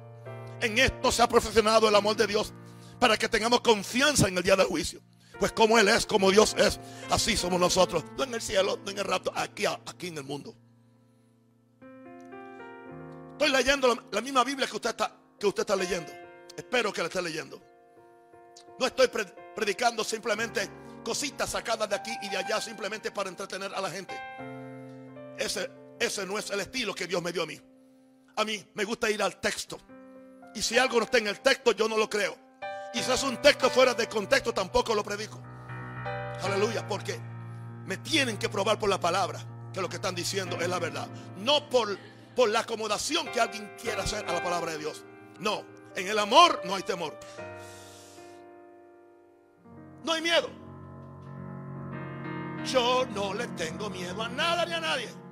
En 0.60 0.78
esto 0.78 1.12
se 1.12 1.22
ha 1.22 1.28
perfeccionado 1.28 1.88
el 1.88 1.94
amor 1.94 2.16
de 2.16 2.26
Dios 2.26 2.52
para 2.98 3.16
que 3.16 3.28
tengamos 3.28 3.60
confianza 3.60 4.28
en 4.28 4.36
el 4.36 4.42
día 4.42 4.56
del 4.56 4.66
juicio. 4.66 5.00
Pues 5.38 5.52
como 5.52 5.78
Él 5.78 5.88
es, 5.88 6.06
como 6.06 6.30
Dios 6.30 6.54
es, 6.58 6.80
así 7.10 7.36
somos 7.36 7.60
nosotros. 7.60 8.04
No 8.16 8.24
en 8.24 8.34
el 8.34 8.40
cielo, 8.40 8.78
no 8.84 8.90
en 8.90 8.98
el 8.98 9.04
rapto, 9.04 9.32
aquí, 9.34 9.66
aquí 9.66 10.08
en 10.08 10.18
el 10.18 10.24
mundo. 10.24 10.54
Estoy 13.32 13.50
leyendo 13.50 13.94
la, 14.10 14.20
misma 14.22 14.44
Biblia 14.44 14.66
que 14.66 14.76
usted, 14.76 14.90
está, 14.90 15.14
que 15.38 15.46
usted 15.46 15.60
está 15.60 15.76
leyendo. 15.76 16.10
Espero 16.56 16.90
que 16.90 17.02
la 17.02 17.08
esté 17.08 17.20
leyendo. 17.20 17.60
No 18.78 18.86
estoy 18.86 19.10
predicando 19.54 20.02
simplemente 20.04 20.70
cositas 21.04 21.50
sacadas 21.50 21.88
de 21.88 21.96
aquí 21.96 22.12
y 22.22 22.30
de 22.30 22.38
allá 22.38 22.60
simplemente 22.60 23.10
para 23.10 23.28
entretener 23.28 23.74
a 23.74 23.80
la 23.80 23.90
gente. 23.90 24.18
Ese, 25.38 25.70
ese 25.98 26.26
no 26.26 26.38
es 26.38 26.50
el 26.50 26.60
estilo 26.60 26.94
que 26.94 27.06
Dios 27.06 27.22
me 27.22 27.32
dio 27.32 27.42
a 27.42 27.46
mí. 27.46 27.60
A 28.36 28.44
mí 28.44 28.64
me 28.74 28.84
gusta 28.84 29.10
ir 29.10 29.22
al 29.22 29.40
texto. 29.40 29.78
Y 30.54 30.62
si 30.62 30.78
algo 30.78 30.98
no 30.98 31.04
está 31.04 31.18
en 31.18 31.26
el 31.26 31.40
texto, 31.40 31.72
yo 31.72 31.88
no 31.88 31.96
lo 31.96 32.08
creo. 32.08 32.36
Quizás 32.92 33.22
un 33.24 33.40
texto 33.42 33.68
fuera 33.70 33.94
de 33.94 34.08
contexto 34.08 34.52
tampoco 34.52 34.94
lo 34.94 35.04
predico. 35.04 35.42
Aleluya, 36.42 36.86
porque 36.86 37.18
me 37.86 37.98
tienen 37.98 38.38
que 38.38 38.48
probar 38.48 38.78
por 38.78 38.88
la 38.88 39.00
palabra 39.00 39.40
que 39.72 39.80
lo 39.80 39.88
que 39.88 39.96
están 39.96 40.14
diciendo 40.14 40.56
es 40.60 40.68
la 40.68 40.78
verdad. 40.78 41.08
No 41.36 41.68
por, 41.68 41.98
por 42.34 42.48
la 42.48 42.60
acomodación 42.60 43.26
que 43.28 43.40
alguien 43.40 43.72
quiera 43.80 44.02
hacer 44.02 44.28
a 44.28 44.32
la 44.32 44.42
palabra 44.42 44.72
de 44.72 44.78
Dios. 44.78 45.04
No, 45.40 45.64
en 45.94 46.08
el 46.08 46.18
amor 46.18 46.60
no 46.64 46.74
hay 46.74 46.82
temor. 46.82 47.18
No 50.04 50.12
hay 50.12 50.22
miedo. 50.22 50.48
Yo 52.64 53.06
no 53.14 53.34
le 53.34 53.46
tengo 53.48 53.90
miedo 53.90 54.22
a 54.22 54.28
nada 54.28 54.64
ni 54.64 54.72
a 54.72 54.80
nadie. 54.80 55.25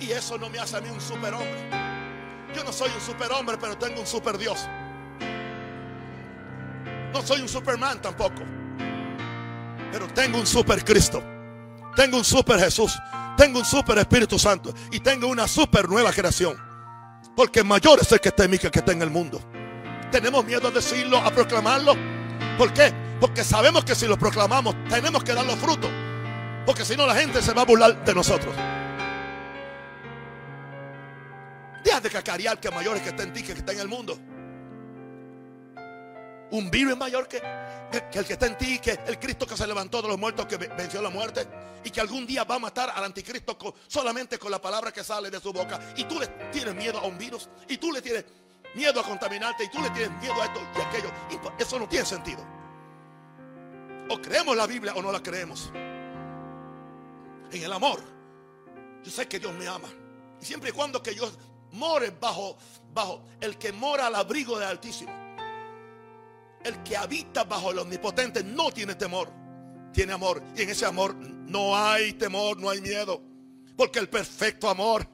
Y 0.00 0.12
eso 0.12 0.38
no 0.38 0.48
me 0.48 0.58
hace 0.58 0.76
a 0.76 0.80
mí 0.80 0.88
un 0.90 1.00
superhombre. 1.00 1.70
Yo 2.54 2.64
no 2.64 2.72
soy 2.72 2.90
un 2.94 3.00
superhombre, 3.00 3.58
pero 3.58 3.76
tengo 3.76 4.00
un 4.00 4.06
super 4.06 4.38
Dios. 4.38 4.66
No 7.12 7.22
soy 7.22 7.40
un 7.40 7.48
Superman 7.48 8.00
tampoco. 8.00 8.42
Pero 9.90 10.06
tengo 10.08 10.38
un 10.38 10.46
super 10.46 10.84
Cristo. 10.84 11.22
tengo 11.96 12.18
un 12.18 12.24
super 12.24 12.60
Jesús, 12.60 12.96
tengo 13.36 13.58
un 13.58 13.64
super 13.64 13.98
Espíritu 13.98 14.38
Santo 14.38 14.72
y 14.92 15.00
tengo 15.00 15.26
una 15.26 15.48
super 15.48 15.88
nueva 15.88 16.12
creación. 16.12 16.56
Porque 17.34 17.64
mayor 17.64 17.98
es 18.00 18.12
el 18.12 18.20
que 18.20 18.28
está 18.28 18.44
en 18.44 18.52
mí 18.52 18.58
que 18.58 18.68
el 18.68 18.72
que 18.72 18.78
está 18.78 18.92
en 18.92 19.02
el 19.02 19.10
mundo. 19.10 19.40
Tenemos 20.12 20.44
miedo 20.44 20.68
a 20.68 20.70
decirlo, 20.70 21.18
a 21.18 21.30
proclamarlo. 21.32 21.94
¿Por 22.56 22.72
qué? 22.72 22.92
Porque 23.20 23.42
sabemos 23.42 23.84
que 23.84 23.96
si 23.96 24.06
lo 24.06 24.16
proclamamos 24.16 24.76
tenemos 24.88 25.24
que 25.24 25.34
dar 25.34 25.44
los 25.44 25.56
frutos. 25.56 25.90
Porque 26.64 26.84
si 26.84 26.96
no 26.96 27.04
la 27.06 27.16
gente 27.16 27.42
se 27.42 27.52
va 27.52 27.62
a 27.62 27.64
burlar 27.64 28.04
de 28.04 28.14
nosotros. 28.14 28.54
Deja 31.88 32.00
de 32.02 32.10
cacarear 32.10 32.60
que 32.60 32.70
mayor 32.70 32.98
es 32.98 33.02
que 33.02 33.08
está 33.08 33.22
en 33.22 33.32
ti 33.32 33.42
que 33.42 33.54
que 33.54 33.60
está 33.60 33.72
en 33.72 33.80
el 33.80 33.88
mundo. 33.88 34.12
Un 36.50 36.70
virus 36.70 36.92
es 36.92 36.98
mayor 36.98 37.26
que, 37.26 37.38
el 37.38 38.26
que 38.26 38.34
está 38.34 38.44
en 38.44 38.58
ti, 38.58 38.78
que 38.78 38.98
el 39.06 39.18
Cristo 39.18 39.46
que 39.46 39.56
se 39.56 39.66
levantó 39.66 40.02
de 40.02 40.08
los 40.08 40.18
muertos, 40.18 40.44
que 40.44 40.58
venció 40.58 41.00
la 41.00 41.08
muerte 41.08 41.48
y 41.82 41.90
que 41.90 42.02
algún 42.02 42.26
día 42.26 42.44
va 42.44 42.56
a 42.56 42.58
matar 42.58 42.90
al 42.94 43.04
anticristo 43.04 43.56
solamente 43.86 44.38
con 44.38 44.50
la 44.50 44.60
palabra 44.60 44.92
que 44.92 45.02
sale 45.02 45.30
de 45.30 45.40
su 45.40 45.50
boca. 45.50 45.80
Y 45.96 46.04
tú 46.04 46.20
le 46.20 46.26
tienes 46.52 46.74
miedo 46.74 46.98
a 46.98 47.06
un 47.06 47.16
virus 47.16 47.48
y 47.66 47.78
tú 47.78 47.90
le 47.90 48.02
tienes 48.02 48.26
miedo 48.74 49.00
a 49.00 49.02
contaminarte 49.02 49.64
y 49.64 49.70
tú 49.70 49.80
le 49.80 49.88
tienes 49.88 50.10
miedo 50.20 50.34
a 50.42 50.44
esto 50.44 50.60
y 50.76 50.80
aquello. 50.82 51.10
eso 51.58 51.78
no 51.78 51.88
tiene 51.88 52.04
sentido. 52.04 52.44
O 54.10 54.20
creemos 54.20 54.54
la 54.54 54.66
Biblia 54.66 54.92
o 54.94 55.00
no 55.00 55.10
la 55.10 55.22
creemos. 55.22 55.70
En 57.50 57.62
el 57.62 57.72
amor, 57.72 58.02
yo 59.02 59.10
sé 59.10 59.26
que 59.26 59.38
Dios 59.38 59.54
me 59.54 59.66
ama. 59.66 59.88
Y 60.38 60.44
siempre 60.44 60.68
y 60.68 60.72
cuando 60.72 61.02
que 61.02 61.14
yo 61.14 61.30
more 61.72 62.10
bajo, 62.10 62.56
bajo 62.92 63.22
el 63.40 63.58
que 63.58 63.72
mora 63.72 64.06
al 64.06 64.14
abrigo 64.14 64.58
del 64.58 64.68
Altísimo 64.68 65.28
el 66.64 66.82
que 66.82 66.96
habita 66.96 67.44
bajo 67.44 67.70
el 67.70 67.78
omnipotente 67.78 68.42
no 68.42 68.70
tiene 68.70 68.94
temor, 68.94 69.30
tiene 69.92 70.12
amor. 70.12 70.42
Y 70.56 70.62
en 70.62 70.70
ese 70.70 70.86
amor 70.86 71.14
no 71.14 71.76
hay 71.76 72.12
temor, 72.14 72.58
no 72.58 72.70
hay 72.70 72.80
miedo. 72.80 73.22
Porque 73.76 73.98
el 73.98 74.08
perfecto 74.08 74.68
amor, 74.68 75.06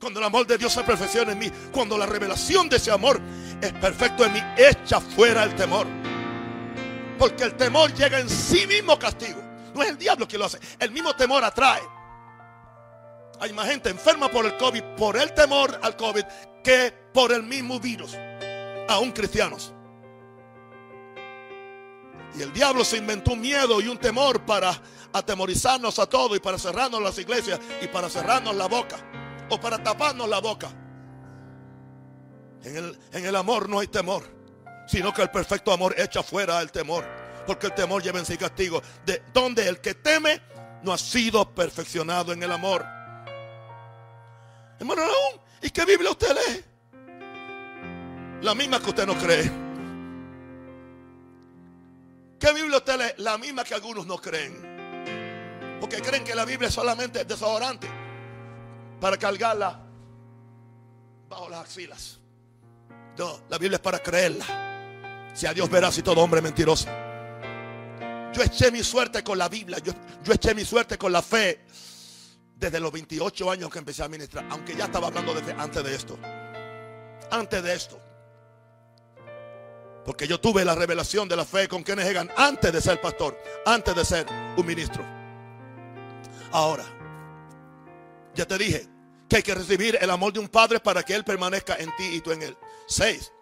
cuando 0.00 0.18
el 0.20 0.26
amor 0.26 0.46
de 0.46 0.58
Dios 0.58 0.72
se 0.72 0.82
perfecciona 0.82 1.32
en 1.32 1.38
mí, 1.38 1.50
cuando 1.72 1.96
la 1.96 2.06
revelación 2.06 2.68
de 2.68 2.76
ese 2.76 2.90
amor 2.90 3.20
es 3.60 3.72
perfecto 3.74 4.24
en 4.24 4.32
mí, 4.32 4.40
echa 4.56 5.00
fuera 5.00 5.44
el 5.44 5.54
temor. 5.54 5.86
Porque 7.18 7.44
el 7.44 7.54
temor 7.54 7.92
llega 7.94 8.18
en 8.18 8.28
sí 8.28 8.66
mismo 8.66 8.98
castigo. 8.98 9.40
No 9.74 9.82
es 9.82 9.90
el 9.90 9.98
diablo 9.98 10.26
que 10.26 10.36
lo 10.36 10.46
hace. 10.46 10.58
El 10.78 10.90
mismo 10.90 11.14
temor 11.14 11.44
atrae. 11.44 11.82
Hay 13.40 13.52
más 13.54 13.66
gente 13.68 13.88
enferma 13.88 14.30
por 14.30 14.44
el 14.44 14.56
COVID, 14.58 14.82
por 14.96 15.16
el 15.16 15.32
temor 15.32 15.78
al 15.82 15.96
COVID, 15.96 16.24
que 16.62 16.92
por 17.12 17.32
el 17.32 17.42
mismo 17.42 17.80
virus. 17.80 18.14
Aún 18.88 19.12
cristianos. 19.12 19.72
Y 22.36 22.42
el 22.42 22.52
diablo 22.52 22.84
se 22.84 22.98
inventó 22.98 23.32
un 23.32 23.40
miedo 23.40 23.80
y 23.80 23.88
un 23.88 23.98
temor 23.98 24.44
para 24.44 24.80
atemorizarnos 25.12 25.98
a 25.98 26.06
todos 26.06 26.36
y 26.36 26.40
para 26.40 26.58
cerrarnos 26.58 27.02
las 27.02 27.18
iglesias 27.18 27.58
y 27.80 27.88
para 27.88 28.08
cerrarnos 28.08 28.54
la 28.54 28.66
boca 28.66 28.96
o 29.48 29.58
para 29.58 29.82
taparnos 29.82 30.28
la 30.28 30.38
boca. 30.38 30.68
En 32.62 32.76
el, 32.76 32.98
en 33.12 33.24
el 33.24 33.34
amor 33.34 33.68
no 33.68 33.80
hay 33.80 33.86
temor, 33.86 34.22
sino 34.86 35.14
que 35.14 35.22
el 35.22 35.30
perfecto 35.30 35.72
amor 35.72 35.94
echa 35.98 36.22
fuera 36.22 36.60
el 36.60 36.70
temor, 36.70 37.04
porque 37.46 37.66
el 37.68 37.74
temor 37.74 38.02
lleva 38.02 38.18
en 38.18 38.26
sí 38.26 38.36
castigo. 38.36 38.82
De 39.04 39.22
donde 39.32 39.66
el 39.66 39.80
que 39.80 39.94
teme 39.94 40.42
no 40.82 40.92
ha 40.92 40.98
sido 40.98 41.52
perfeccionado 41.54 42.32
en 42.32 42.42
el 42.42 42.52
amor. 42.52 42.99
Hermano, 44.80 45.02
¿y 45.60 45.68
qué 45.68 45.84
Biblia 45.84 46.10
usted 46.10 46.34
lee? 46.34 46.64
La 48.40 48.54
misma 48.54 48.80
que 48.80 48.88
usted 48.88 49.06
no 49.06 49.14
cree. 49.14 49.44
¿Qué 52.38 52.52
Biblia 52.54 52.78
usted 52.78 52.98
lee? 52.98 53.22
La 53.22 53.36
misma 53.36 53.62
que 53.62 53.74
algunos 53.74 54.06
no 54.06 54.16
creen. 54.16 55.78
Porque 55.78 56.00
creen 56.00 56.24
que 56.24 56.34
la 56.34 56.46
Biblia 56.46 56.68
es 56.68 56.74
solamente 56.74 57.26
desodorante 57.26 57.86
para 58.98 59.18
cargarla 59.18 59.80
bajo 61.28 61.50
las 61.50 61.60
axilas. 61.60 62.18
No, 63.18 63.40
la 63.50 63.58
Biblia 63.58 63.76
es 63.76 63.82
para 63.82 63.98
creerla. 63.98 64.46
Si 65.34 65.46
a 65.46 65.52
Dios 65.52 65.68
verás 65.68 65.98
y 65.98 66.02
todo 66.02 66.22
hombre 66.22 66.40
mentiroso. 66.40 66.88
Yo 68.32 68.42
eché 68.42 68.70
mi 68.70 68.82
suerte 68.82 69.22
con 69.22 69.36
la 69.36 69.50
Biblia. 69.50 69.76
Yo, 69.78 69.92
yo 70.24 70.32
eché 70.32 70.54
mi 70.54 70.64
suerte 70.64 70.96
con 70.96 71.12
la 71.12 71.20
fe 71.20 71.66
desde 72.60 72.78
los 72.78 72.92
28 72.92 73.50
años 73.50 73.70
que 73.70 73.78
empecé 73.78 74.04
a 74.04 74.08
ministrar. 74.08 74.46
Aunque 74.50 74.76
ya 74.76 74.84
estaba 74.84 75.06
hablando 75.06 75.32
de 75.32 75.42
fe 75.42 75.54
antes 75.56 75.82
de 75.82 75.94
esto. 75.94 76.18
Antes 77.30 77.62
de 77.62 77.74
esto. 77.74 77.98
Porque 80.04 80.28
yo 80.28 80.38
tuve 80.38 80.64
la 80.64 80.74
revelación 80.74 81.26
de 81.26 81.36
la 81.36 81.44
fe 81.44 81.68
con 81.68 81.82
Kenneth 81.82 82.08
Hagan 82.08 82.30
antes 82.36 82.72
de 82.72 82.80
ser 82.80 83.00
pastor, 83.00 83.38
antes 83.64 83.94
de 83.94 84.04
ser 84.04 84.26
un 84.56 84.66
ministro. 84.66 85.02
Ahora, 86.52 86.84
ya 88.34 88.46
te 88.46 88.58
dije 88.58 88.86
que 89.28 89.36
hay 89.36 89.42
que 89.42 89.54
recibir 89.54 89.98
el 90.00 90.10
amor 90.10 90.32
de 90.32 90.40
un 90.40 90.48
padre 90.48 90.80
para 90.80 91.02
que 91.02 91.14
él 91.14 91.24
permanezca 91.24 91.76
en 91.76 91.94
ti 91.96 92.04
y 92.12 92.20
tú 92.20 92.32
en 92.32 92.42
él. 92.42 92.56
Seis, 92.86 93.32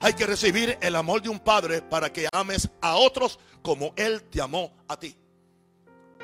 hay 0.00 0.14
que 0.14 0.26
recibir 0.26 0.76
el 0.80 0.96
amor 0.96 1.22
de 1.22 1.28
un 1.28 1.38
padre 1.38 1.82
para 1.82 2.12
que 2.12 2.28
ames 2.32 2.68
a 2.80 2.96
otros 2.96 3.38
como 3.62 3.92
él 3.96 4.22
te 4.24 4.40
amó 4.40 4.74
a 4.88 4.98
ti. 4.98 5.16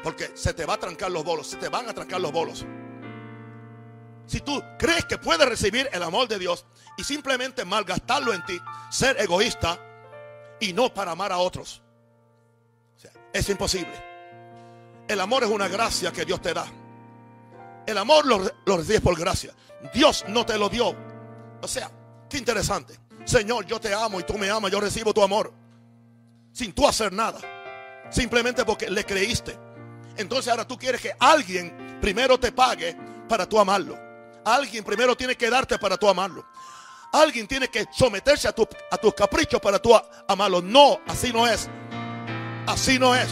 Porque 0.02 0.32
se 0.34 0.52
te 0.52 0.66
va 0.66 0.74
a 0.74 0.78
trancar 0.78 1.10
los 1.10 1.24
bolos, 1.24 1.46
se 1.46 1.56
te 1.56 1.68
van 1.68 1.88
a 1.88 1.94
trancar 1.94 2.20
los 2.20 2.32
bolos. 2.32 2.64
Si 4.26 4.40
tú 4.40 4.62
crees 4.78 5.04
que 5.04 5.18
puedes 5.18 5.48
recibir 5.48 5.88
el 5.92 6.02
amor 6.02 6.28
de 6.28 6.38
Dios 6.38 6.64
y 6.96 7.04
simplemente 7.04 7.64
malgastarlo 7.64 8.32
en 8.32 8.44
ti, 8.44 8.60
ser 8.90 9.20
egoísta 9.20 9.78
y 10.60 10.72
no 10.72 10.92
para 10.92 11.12
amar 11.12 11.32
a 11.32 11.38
otros, 11.38 11.82
es 13.32 13.48
imposible. 13.48 13.92
El 15.08 15.20
amor 15.20 15.42
es 15.44 15.50
una 15.50 15.68
gracia 15.68 16.12
que 16.12 16.24
Dios 16.24 16.40
te 16.40 16.54
da. 16.54 16.66
El 17.86 17.98
amor 17.98 18.24
lo, 18.26 18.38
lo 18.64 18.76
recibes 18.76 19.00
por 19.00 19.18
gracia. 19.18 19.52
Dios 19.92 20.24
no 20.28 20.46
te 20.46 20.56
lo 20.56 20.68
dio. 20.68 20.94
O 21.60 21.68
sea, 21.68 21.90
qué 22.28 22.38
interesante. 22.38 22.98
Señor, 23.24 23.66
yo 23.66 23.80
te 23.80 23.92
amo 23.92 24.20
y 24.20 24.24
tú 24.24 24.38
me 24.38 24.50
amas, 24.50 24.70
yo 24.70 24.80
recibo 24.80 25.12
tu 25.12 25.22
amor. 25.22 25.52
Sin 26.52 26.72
tú 26.72 26.86
hacer 26.86 27.12
nada. 27.12 27.40
Simplemente 28.10 28.64
porque 28.64 28.90
le 28.90 29.04
creíste. 29.04 29.58
Entonces 30.16 30.50
ahora 30.50 30.66
tú 30.66 30.76
quieres 30.78 31.00
que 31.00 31.12
alguien 31.18 31.98
primero 32.00 32.38
te 32.38 32.52
pague 32.52 32.96
para 33.28 33.48
tú 33.48 33.58
amarlo. 33.58 33.98
Alguien 34.44 34.84
primero 34.84 35.16
tiene 35.16 35.36
que 35.36 35.48
darte 35.48 35.78
para 35.78 35.96
tú 35.96 36.08
amarlo. 36.08 36.44
Alguien 37.12 37.46
tiene 37.46 37.68
que 37.68 37.86
someterse 37.92 38.48
a, 38.48 38.54
a 38.90 38.96
tus 38.96 39.14
caprichos 39.14 39.60
para 39.60 39.78
tú 39.78 39.92
amarlo. 40.26 40.62
No, 40.62 41.00
así 41.06 41.32
no 41.32 41.46
es. 41.46 41.68
Así 42.66 42.98
no 42.98 43.14
es. 43.14 43.28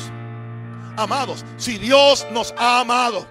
Amados, 0.96 1.44
si 1.56 1.78
Dios 1.78 2.26
nos 2.30 2.52
ha 2.58 2.80
amado, 2.80 3.26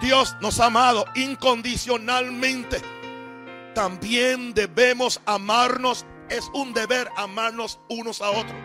Dios 0.00 0.36
nos 0.40 0.58
ha 0.58 0.66
amado 0.66 1.04
incondicionalmente, 1.14 2.80
también 3.74 4.54
debemos 4.54 5.20
amarnos. 5.26 6.06
Es 6.28 6.48
un 6.54 6.72
deber 6.72 7.10
amarnos 7.16 7.78
unos 7.88 8.22
a 8.22 8.30
otros. 8.30 8.56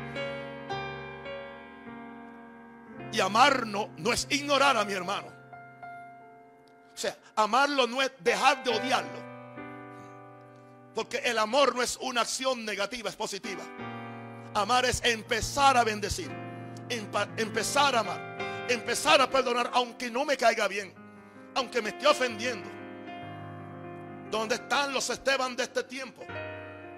Y 3.11 3.19
amarnos 3.19 3.89
no 3.97 4.11
es 4.11 4.27
ignorar 4.29 4.77
a 4.77 4.85
mi 4.85 4.93
hermano. 4.93 5.27
O 6.93 6.97
sea, 6.97 7.15
amarlo 7.35 7.87
no 7.87 8.01
es 8.01 8.11
dejar 8.19 8.63
de 8.63 8.71
odiarlo. 8.71 9.27
Porque 10.95 11.17
el 11.19 11.37
amor 11.37 11.75
no 11.75 11.83
es 11.83 11.97
una 12.01 12.21
acción 12.21 12.65
negativa, 12.65 13.09
es 13.09 13.15
positiva. 13.15 13.63
Amar 14.55 14.85
es 14.85 15.03
empezar 15.03 15.77
a 15.77 15.83
bendecir, 15.83 16.31
empezar 16.89 17.95
a 17.95 17.99
amar, 17.99 18.65
empezar 18.67 19.21
a 19.21 19.29
perdonar, 19.29 19.69
aunque 19.73 20.09
no 20.09 20.25
me 20.25 20.35
caiga 20.35 20.67
bien, 20.67 20.91
aunque 21.53 21.83
me 21.83 21.89
esté 21.89 22.07
ofendiendo. 22.07 22.67
¿Dónde 24.31 24.55
están 24.55 24.91
los 24.91 25.07
Esteban 25.11 25.55
de 25.55 25.63
este 25.63 25.83
tiempo? 25.83 26.23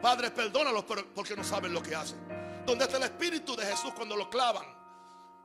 Padre, 0.02 0.32
perdónalos 0.32 0.86
porque 1.14 1.36
no 1.36 1.44
saben 1.44 1.74
lo 1.74 1.84
que 1.84 1.94
hacen. 1.94 2.18
¿Dónde 2.66 2.86
está 2.86 2.96
el 2.98 3.04
Espíritu 3.04 3.56
de 3.58 3.66
Jesús 3.66 3.92
cuando 3.94 4.16
lo 4.16 4.30
clavan? 4.30 4.66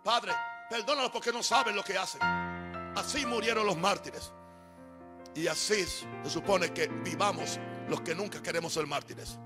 Padre, 0.05 0.33
perdónalos 0.69 1.11
porque 1.11 1.33
no 1.33 1.43
saben 1.43 1.75
lo 1.77 1.83
que 1.85 1.97
hacen. 1.97 2.21
Así 2.97 3.27
murieron 3.27 3.67
los 3.67 3.77
mártires. 3.77 4.33
Y 5.35 5.49
así 5.49 5.85
se 5.85 6.31
supone 6.31 6.73
que 6.73 6.87
vivamos 6.87 7.59
los 7.89 8.01
que 8.03 8.15
nunca 8.15 8.41
queremos 8.41 8.73
ser 8.73 8.87
mártires. 8.87 9.39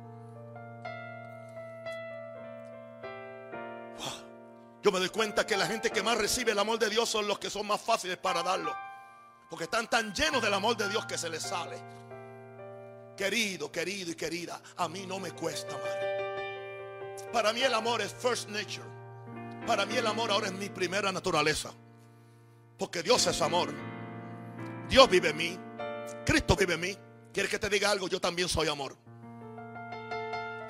Yo 4.82 4.92
me 4.92 5.00
doy 5.00 5.08
cuenta 5.08 5.44
que 5.44 5.56
la 5.56 5.66
gente 5.66 5.90
que 5.90 6.02
más 6.02 6.16
recibe 6.16 6.52
el 6.52 6.58
amor 6.58 6.78
de 6.78 6.88
Dios 6.88 7.08
son 7.08 7.26
los 7.26 7.38
que 7.38 7.50
son 7.50 7.66
más 7.66 7.80
fáciles 7.80 8.16
para 8.16 8.42
darlo. 8.42 8.74
Porque 9.50 9.64
están 9.64 9.88
tan 9.88 10.14
llenos 10.14 10.40
del 10.40 10.54
amor 10.54 10.76
de 10.76 10.88
Dios 10.88 11.04
que 11.06 11.18
se 11.18 11.28
les 11.28 11.42
sale. 11.42 11.76
Querido, 13.16 13.72
querido 13.72 14.12
y 14.12 14.14
querida, 14.14 14.60
a 14.76 14.88
mí 14.88 15.04
no 15.06 15.18
me 15.18 15.32
cuesta 15.32 15.74
amar. 15.74 17.32
Para 17.32 17.52
mí 17.52 17.62
el 17.62 17.74
amor 17.74 18.00
es 18.00 18.12
first 18.14 18.48
nature. 18.48 18.97
Para 19.68 19.84
mí 19.84 19.96
el 19.98 20.06
amor 20.06 20.30
ahora 20.30 20.46
es 20.46 20.54
mi 20.54 20.70
primera 20.70 21.12
naturaleza. 21.12 21.70
Porque 22.78 23.02
Dios 23.02 23.26
es 23.26 23.42
amor. 23.42 23.68
Dios 24.88 25.10
vive 25.10 25.28
en 25.28 25.36
mí. 25.36 25.58
Cristo 26.24 26.56
vive 26.56 26.72
en 26.72 26.80
mí. 26.80 26.96
Quiere 27.34 27.50
que 27.50 27.58
te 27.58 27.68
diga 27.68 27.90
algo, 27.90 28.08
yo 28.08 28.18
también 28.18 28.48
soy 28.48 28.68
amor. 28.68 28.96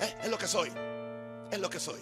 Eh, 0.01 0.17
es 0.25 0.29
lo 0.29 0.37
que 0.37 0.49
soy. 0.49 0.73
Es 1.49 1.61
lo 1.61 1.71
que 1.71 1.79
soy. 1.79 2.01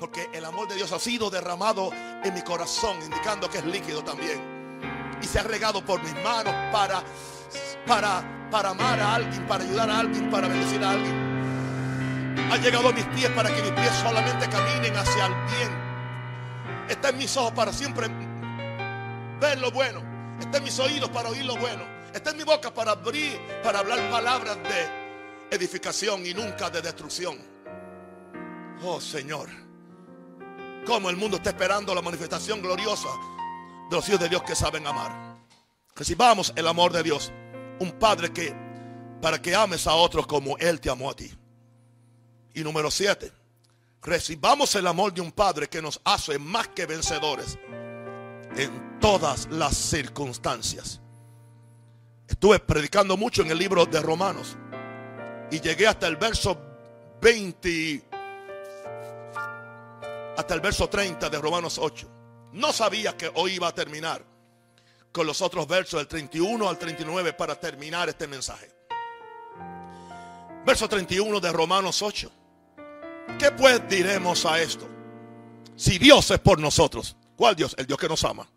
Porque 0.00 0.26
el 0.32 0.46
amor 0.46 0.68
de 0.68 0.76
Dios 0.76 0.90
ha 0.90 0.98
sido 0.98 1.28
derramado 1.28 1.90
en 1.92 2.32
mi 2.32 2.40
corazón, 2.40 2.96
indicando 3.04 3.50
que 3.50 3.58
es 3.58 3.64
líquido 3.66 4.02
también. 4.02 5.20
Y 5.20 5.26
se 5.26 5.38
ha 5.38 5.42
regado 5.42 5.84
por 5.84 6.02
mis 6.02 6.14
manos 6.24 6.54
para, 6.72 7.04
para, 7.86 8.48
para 8.50 8.70
amar 8.70 8.98
a 9.00 9.14
alguien, 9.16 9.46
para 9.46 9.64
ayudar 9.64 9.90
a 9.90 9.98
alguien, 9.98 10.30
para 10.30 10.48
bendecir 10.48 10.82
a 10.82 10.92
alguien. 10.92 11.23
Ha 12.50 12.56
llegado 12.58 12.88
a 12.88 12.92
mis 12.92 13.04
pies 13.06 13.30
para 13.30 13.54
que 13.54 13.62
mis 13.62 13.72
pies 13.72 13.92
solamente 14.02 14.48
caminen 14.48 14.96
hacia 14.96 15.26
el 15.26 15.34
bien. 15.34 15.84
Está 16.88 17.08
en 17.08 17.18
mis 17.18 17.36
ojos 17.36 17.52
para 17.52 17.72
siempre 17.72 18.08
ver 19.40 19.58
lo 19.58 19.70
bueno. 19.70 20.02
Está 20.38 20.58
en 20.58 20.64
mis 20.64 20.78
oídos 20.78 21.08
para 21.10 21.30
oír 21.30 21.44
lo 21.44 21.56
bueno. 21.56 21.82
Está 22.12 22.30
en 22.30 22.36
mi 22.36 22.44
boca 22.44 22.72
para 22.72 22.92
abrir, 22.92 23.40
para 23.62 23.80
hablar 23.80 23.98
palabras 24.10 24.56
de 24.62 25.56
edificación 25.56 26.24
y 26.26 26.34
nunca 26.34 26.70
de 26.70 26.82
destrucción. 26.82 27.38
Oh 28.82 29.00
Señor, 29.00 29.48
como 30.86 31.10
el 31.10 31.16
mundo 31.16 31.38
está 31.38 31.50
esperando 31.50 31.94
la 31.94 32.02
manifestación 32.02 32.60
gloriosa 32.60 33.08
de 33.90 33.96
los 33.96 34.08
hijos 34.08 34.20
de 34.20 34.28
Dios 34.28 34.42
que 34.42 34.54
saben 34.54 34.86
amar. 34.86 35.38
Recibamos 35.96 36.52
el 36.56 36.66
amor 36.66 36.92
de 36.92 37.02
Dios. 37.02 37.32
Un 37.80 37.92
Padre 37.92 38.32
que, 38.32 38.54
para 39.20 39.40
que 39.40 39.54
ames 39.54 39.86
a 39.86 39.94
otros 39.94 40.26
como 40.26 40.56
Él 40.58 40.80
te 40.80 40.90
amó 40.90 41.10
a 41.10 41.14
ti. 41.14 41.32
Y 42.54 42.62
número 42.62 42.90
siete, 42.90 43.32
recibamos 44.00 44.74
el 44.76 44.86
amor 44.86 45.12
de 45.12 45.20
un 45.20 45.32
Padre 45.32 45.68
que 45.68 45.82
nos 45.82 46.00
hace 46.04 46.38
más 46.38 46.68
que 46.68 46.86
vencedores 46.86 47.58
en 48.56 48.98
todas 49.00 49.48
las 49.50 49.76
circunstancias. 49.76 51.00
Estuve 52.28 52.60
predicando 52.60 53.16
mucho 53.16 53.42
en 53.42 53.50
el 53.50 53.58
libro 53.58 53.84
de 53.86 54.00
Romanos 54.00 54.56
y 55.50 55.60
llegué 55.60 55.88
hasta 55.88 56.06
el 56.06 56.16
verso 56.16 56.56
20 57.20 58.02
hasta 60.36 60.54
el 60.54 60.60
verso 60.60 60.88
30 60.88 61.28
de 61.28 61.38
Romanos 61.38 61.78
8. 61.78 62.08
No 62.52 62.72
sabía 62.72 63.16
que 63.16 63.30
hoy 63.34 63.54
iba 63.54 63.68
a 63.68 63.74
terminar 63.74 64.24
con 65.12 65.26
los 65.26 65.42
otros 65.42 65.66
versos 65.66 66.00
del 66.00 66.08
31 66.08 66.68
al 66.68 66.78
39 66.78 67.32
para 67.34 67.58
terminar 67.58 68.08
este 68.08 68.26
mensaje. 68.26 68.70
Verso 70.64 70.88
31 70.88 71.40
de 71.40 71.52
Romanos 71.52 72.00
8. 72.02 72.30
¿Qué 73.38 73.50
pues 73.50 73.88
diremos 73.88 74.46
a 74.46 74.60
esto? 74.60 74.88
Si 75.76 75.98
Dios 75.98 76.30
es 76.30 76.38
por 76.38 76.58
nosotros, 76.58 77.16
¿cuál 77.36 77.56
Dios? 77.56 77.74
El 77.78 77.86
Dios 77.86 77.98
que 77.98 78.08
nos 78.08 78.24
ama. 78.24 78.48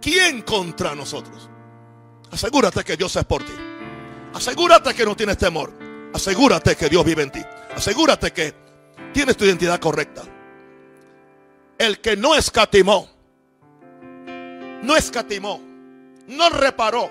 ¿Quién 0.00 0.42
contra 0.42 0.94
nosotros? 0.94 1.48
Asegúrate 2.30 2.84
que 2.84 2.96
Dios 2.96 3.14
es 3.16 3.24
por 3.24 3.44
ti. 3.44 3.52
Asegúrate 4.34 4.94
que 4.94 5.04
no 5.04 5.16
tienes 5.16 5.38
temor. 5.38 5.72
Asegúrate 6.14 6.76
que 6.76 6.88
Dios 6.88 7.04
vive 7.04 7.22
en 7.22 7.30
ti. 7.30 7.40
Asegúrate 7.74 8.32
que 8.32 8.54
tienes 9.12 9.36
tu 9.36 9.44
identidad 9.44 9.80
correcta 9.80 10.22
el 11.78 12.00
que 12.00 12.16
no 12.16 12.34
escatimó, 12.34 13.08
no 14.82 14.96
escatimó, 14.96 15.60
no 16.26 16.50
reparó 16.50 17.10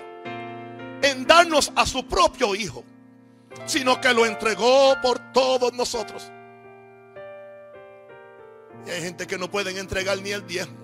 en 1.02 1.26
darnos 1.26 1.72
a 1.74 1.86
su 1.86 2.06
propio 2.06 2.54
Hijo, 2.54 2.84
sino 3.64 4.00
que 4.00 4.12
lo 4.12 4.26
entregó 4.26 4.94
por 5.02 5.32
todos 5.32 5.72
nosotros. 5.72 6.30
Y 8.86 8.90
hay 8.90 9.02
gente 9.02 9.26
que 9.26 9.38
no 9.38 9.50
pueden 9.50 9.76
entregar 9.78 10.20
ni 10.20 10.30
el 10.30 10.46
diezmo. 10.46 10.76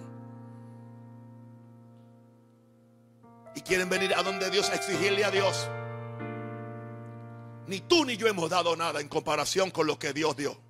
Y 3.55 3.61
quieren 3.61 3.89
venir 3.89 4.15
a 4.15 4.23
donde 4.23 4.51
Dios 4.51 4.69
a 4.71 4.75
exigirle 4.75 5.25
a 5.25 5.31
Dios. 5.31 5.69
Ni 7.67 7.81
tú 7.81 8.05
ni 8.05 8.17
yo 8.17 8.27
hemos 8.27 8.51
dado 8.51 8.77
nada 8.77 9.01
en 9.01 9.09
comparación 9.09 9.71
con 9.71 9.87
lo 9.87 9.99
que 9.99 10.13
Dios 10.13 10.37
dio. 10.37 10.61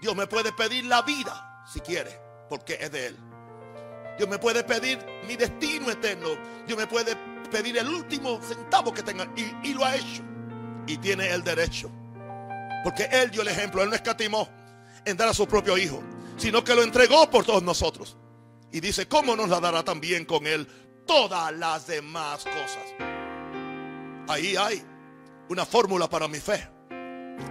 Dios 0.00 0.14
me 0.14 0.26
puede 0.26 0.52
pedir 0.52 0.84
la 0.86 1.02
vida 1.02 1.64
si 1.70 1.80
quiere, 1.80 2.18
porque 2.48 2.78
es 2.80 2.90
de 2.90 3.06
Él. 3.08 3.16
Dios 4.16 4.28
me 4.28 4.38
puede 4.38 4.64
pedir 4.64 4.98
mi 5.26 5.36
destino 5.36 5.90
eterno. 5.90 6.28
Dios 6.66 6.78
me 6.78 6.86
puede 6.86 7.16
pedir 7.50 7.78
el 7.78 7.88
último 7.88 8.40
centavo 8.42 8.92
que 8.92 9.02
tenga. 9.02 9.28
Y, 9.36 9.74
lo 9.74 9.84
ha 9.84 9.94
hecho. 9.94 10.22
Y 10.86 10.98
tiene 10.98 11.30
el 11.30 11.44
derecho. 11.44 11.90
Porque 12.82 13.08
Él 13.12 13.30
dio 13.30 13.42
el 13.42 13.48
ejemplo. 13.48 13.82
Él 13.82 13.90
no 13.90 13.94
escatimó 13.94 14.48
en 15.04 15.16
dar 15.16 15.28
a 15.28 15.34
su 15.34 15.46
propio 15.46 15.76
Hijo. 15.76 16.02
Sino 16.36 16.62
que 16.62 16.74
lo 16.74 16.82
entregó 16.82 17.28
por 17.30 17.44
todos 17.44 17.62
nosotros. 17.62 18.16
Y 18.70 18.80
dice, 18.80 19.08
¿cómo 19.08 19.34
nos 19.34 19.48
la 19.48 19.60
dará 19.60 19.82
también 19.82 20.24
con 20.24 20.46
Él 20.46 20.66
todas 21.06 21.52
las 21.54 21.86
demás 21.86 22.44
cosas? 22.44 22.84
Ahí 24.28 24.56
hay 24.56 24.84
una 25.48 25.64
fórmula 25.64 26.08
para 26.08 26.28
mi 26.28 26.38
fe. 26.38 26.68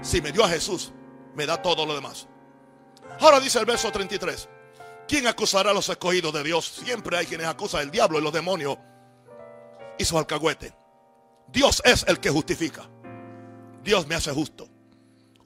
Si 0.01 0.21
me 0.21 0.31
dio 0.31 0.43
a 0.43 0.49
Jesús, 0.49 0.93
me 1.35 1.45
da 1.45 1.61
todo 1.61 1.85
lo 1.85 1.95
demás. 1.95 2.27
Ahora 3.19 3.39
dice 3.39 3.59
el 3.59 3.65
verso 3.65 3.91
33. 3.91 4.47
¿Quién 5.07 5.25
acusará 5.27 5.71
a 5.71 5.73
los 5.73 5.89
escogidos 5.89 6.33
de 6.33 6.43
Dios? 6.43 6.65
Siempre 6.65 7.17
hay 7.17 7.25
quienes 7.25 7.47
acusan 7.47 7.81
el 7.81 7.91
diablo 7.91 8.19
y 8.19 8.21
los 8.21 8.33
demonios 8.33 8.77
y 9.97 10.05
sus 10.05 10.17
alcahuetes. 10.17 10.73
Dios 11.47 11.81
es 11.85 12.05
el 12.07 12.19
que 12.19 12.29
justifica. 12.29 12.89
Dios 13.83 14.05
me 14.05 14.15
hace 14.15 14.31
justo. 14.31 14.69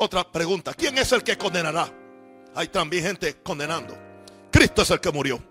Otra 0.03 0.23
pregunta. 0.23 0.73
¿Quién 0.73 0.97
es 0.97 1.11
el 1.11 1.23
que 1.23 1.37
condenará? 1.37 1.87
Hay 2.55 2.67
también 2.69 3.03
gente 3.03 3.37
condenando. 3.41 3.95
Cristo 4.51 4.81
es 4.81 4.89
el 4.89 4.99
que 4.99 5.11
murió. 5.11 5.41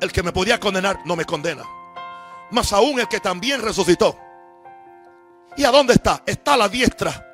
El 0.00 0.10
que 0.10 0.22
me 0.22 0.32
podía 0.32 0.58
condenar 0.58 1.00
no 1.04 1.14
me 1.14 1.24
condena. 1.24 1.64
Más 2.50 2.72
aún 2.72 2.98
el 2.98 3.08
que 3.08 3.20
también 3.20 3.60
resucitó. 3.60 4.18
¿Y 5.56 5.64
a 5.64 5.70
dónde 5.70 5.94
está? 5.94 6.22
Está 6.26 6.56
la 6.56 6.68
diestra 6.68 7.26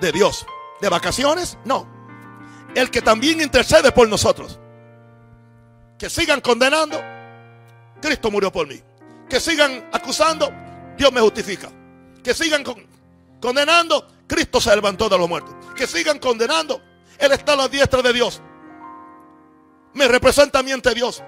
de 0.00 0.12
Dios. 0.12 0.46
¿De 0.80 0.88
vacaciones? 0.88 1.58
No 1.64 1.98
el 2.74 2.90
que 2.90 3.02
también 3.02 3.40
intercede 3.40 3.92
por 3.92 4.08
nosotros. 4.08 4.58
Que 5.98 6.08
sigan 6.08 6.40
condenando, 6.40 7.00
Cristo 8.00 8.30
murió 8.30 8.52
por 8.52 8.66
mí. 8.66 8.80
Que 9.28 9.40
sigan 9.40 9.88
acusando, 9.92 10.50
Dios 10.96 11.12
me 11.12 11.20
justifica. 11.20 11.70
Que 12.22 12.34
sigan 12.34 12.64
condenando, 13.40 14.06
Cristo 14.28 14.60
se 14.60 14.74
levantó 14.74 15.08
de 15.08 15.18
los 15.18 15.28
muertos. 15.28 15.54
Que 15.74 15.86
sigan 15.86 16.18
condenando, 16.18 16.80
Él 17.18 17.32
está 17.32 17.54
a 17.54 17.56
la 17.56 17.68
diestra 17.68 18.02
de 18.02 18.12
Dios. 18.12 18.40
Me 19.94 20.06
representa 20.06 20.60
a 20.60 20.62
ante 20.62 20.94
Dios. 20.94 21.22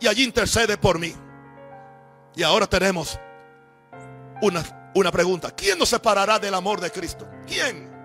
Y 0.00 0.06
allí 0.06 0.24
intercede 0.24 0.78
por 0.78 0.98
mí. 0.98 1.14
Y 2.34 2.42
ahora 2.42 2.66
tenemos 2.66 3.18
una, 4.40 4.90
una 4.94 5.10
pregunta. 5.10 5.50
¿Quién 5.50 5.78
nos 5.78 5.88
separará 5.88 6.38
del 6.38 6.54
amor 6.54 6.80
de 6.80 6.90
Cristo? 6.90 7.28
¿Quién? 7.46 7.96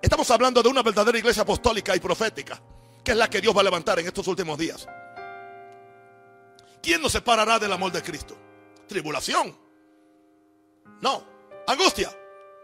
Estamos 0.00 0.30
hablando 0.30 0.62
de 0.62 0.68
una 0.68 0.82
verdadera 0.82 1.18
iglesia 1.18 1.42
apostólica 1.42 1.96
y 1.96 2.00
profética, 2.00 2.60
que 3.02 3.12
es 3.12 3.16
la 3.16 3.28
que 3.28 3.40
Dios 3.40 3.56
va 3.56 3.62
a 3.62 3.64
levantar 3.64 3.98
en 3.98 4.06
estos 4.06 4.26
últimos 4.28 4.56
días. 4.58 4.86
¿Quién 6.80 7.02
nos 7.02 7.12
separará 7.12 7.58
del 7.58 7.72
amor 7.72 7.90
de 7.90 8.02
Cristo? 8.02 8.36
Tribulación. 8.86 9.56
No. 11.00 11.37
Angustia. 11.68 12.10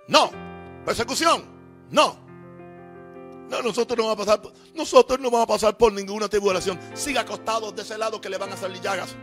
No. 0.09 0.31
Persecución. 0.85 1.45
No. 1.91 2.19
No, 3.51 3.63
nosotros 3.63 3.99
no 3.99 4.07
vamos 4.09 4.27
a 4.27 4.41
pasar, 4.41 4.53
nosotros 4.75 5.21
no 5.21 5.31
vamos 5.31 5.45
a 5.45 5.47
pasar 5.47 5.77
por 5.77 5.93
ninguna 5.93 6.27
tribulación. 6.29 6.81
Siga 6.95 7.21
acostados 7.21 7.77
de 7.77 7.83
ese 7.83 7.99
lado 7.99 8.19
que 8.19 8.31
le 8.31 8.39
van 8.39 8.53
a 8.53 8.57
salir 8.57 8.81
llagas. 8.81 9.15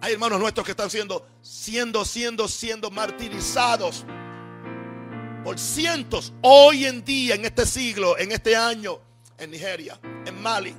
Hay 0.00 0.12
hermanos 0.12 0.38
nuestros 0.38 0.64
que 0.64 0.72
están 0.72 0.90
siendo, 0.90 1.26
siendo, 1.40 2.04
siendo, 2.04 2.46
siendo 2.46 2.90
martirizados 2.90 4.04
por 5.42 5.58
cientos 5.58 6.34
hoy 6.42 6.84
en 6.84 7.02
día, 7.02 7.34
en 7.34 7.46
este 7.46 7.64
siglo, 7.64 8.18
en 8.18 8.30
este 8.30 8.54
año, 8.54 9.00
en 9.38 9.50
Nigeria, 9.50 9.98
en 10.26 10.40
Mali, 10.40 10.76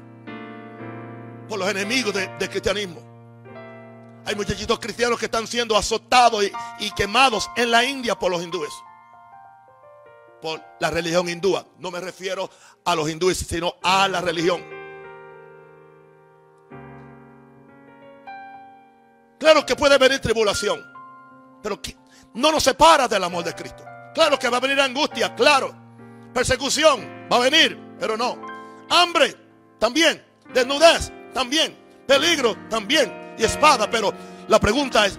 por 1.50 1.58
los 1.58 1.70
enemigos 1.70 2.14
del 2.14 2.50
cristianismo. 2.50 3.09
Hay 4.26 4.36
muchachitos 4.36 4.80
cristianos 4.80 5.18
que 5.18 5.26
están 5.26 5.48
siendo 5.48 5.76
azotados 5.76 6.44
y, 6.44 6.52
y, 6.80 6.92
quemados 6.92 7.50
en 7.56 7.72
la 7.72 7.84
India 7.84 8.18
por 8.18 8.32
los 8.32 8.44
hindúes. 8.44 8.72
Por 10.42 10.62
la 10.80 10.90
religión 10.90 11.28
hindúa. 11.28 11.66
No 11.78 11.92
me 11.92 12.00
refiero 12.00 12.50
a 12.86 12.96
los 12.96 13.10
hindúes, 13.10 13.38
sino 13.38 13.76
a 13.82 14.08
la 14.08 14.22
religión. 14.22 14.80
Claro 19.40 19.66
que 19.66 19.76
puede 19.76 19.98
venir 19.98 20.20
tribulación, 20.20 20.86
pero 21.64 21.80
no 22.34 22.52
nos 22.52 22.64
separa 22.64 23.08
del 23.08 23.24
amor 23.24 23.44
de 23.44 23.56
Cristo. 23.56 23.84
Claro 24.14 24.38
que 24.38 24.50
va 24.50 24.58
a 24.58 24.60
venir 24.60 24.80
angustia, 24.82 25.34
claro. 25.34 25.74
Persecución 26.34 27.28
va 27.32 27.38
a 27.38 27.50
venir, 27.50 27.80
pero 28.00 28.18
no. 28.18 28.38
Hambre 28.90 29.36
también. 29.80 30.24
Desnudez 30.54 31.12
también. 31.34 31.78
Peligro 32.06 32.56
también. 32.70 33.29
Y 33.40 33.46
espada, 33.46 33.90
pero 33.90 34.14
la 34.50 34.60
pregunta 34.60 35.06
es, 35.06 35.18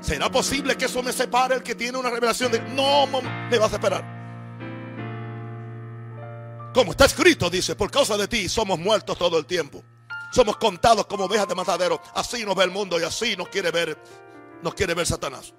¿será 0.00 0.30
posible 0.30 0.74
que 0.76 0.86
eso 0.86 1.02
me 1.02 1.12
separe 1.12 1.56
el 1.56 1.62
que 1.62 1.74
tiene 1.74 1.98
una 1.98 2.08
revelación 2.08 2.50
de 2.50 2.60
no 2.60 3.06
me 3.06 3.58
va 3.58 3.66
a 3.66 3.68
separar? 3.68 4.18
Como 6.72 6.92
está 6.92 7.04
escrito, 7.04 7.50
dice, 7.50 7.76
por 7.76 7.90
causa 7.90 8.16
de 8.16 8.26
ti 8.26 8.48
somos 8.48 8.78
muertos 8.78 9.18
todo 9.18 9.38
el 9.38 9.44
tiempo. 9.44 9.84
Somos 10.32 10.56
contados 10.56 11.06
como 11.06 11.24
ovejas 11.24 11.46
de 11.46 11.54
matadero. 11.54 12.00
Así 12.14 12.44
nos 12.44 12.56
ve 12.56 12.64
el 12.64 12.70
mundo 12.70 12.98
y 12.98 13.02
así 13.02 13.36
nos 13.36 13.48
quiere 13.48 13.70
ver, 13.70 13.98
nos 14.62 14.74
quiere 14.74 14.94
ver 14.94 15.06
Satanás. 15.06 15.52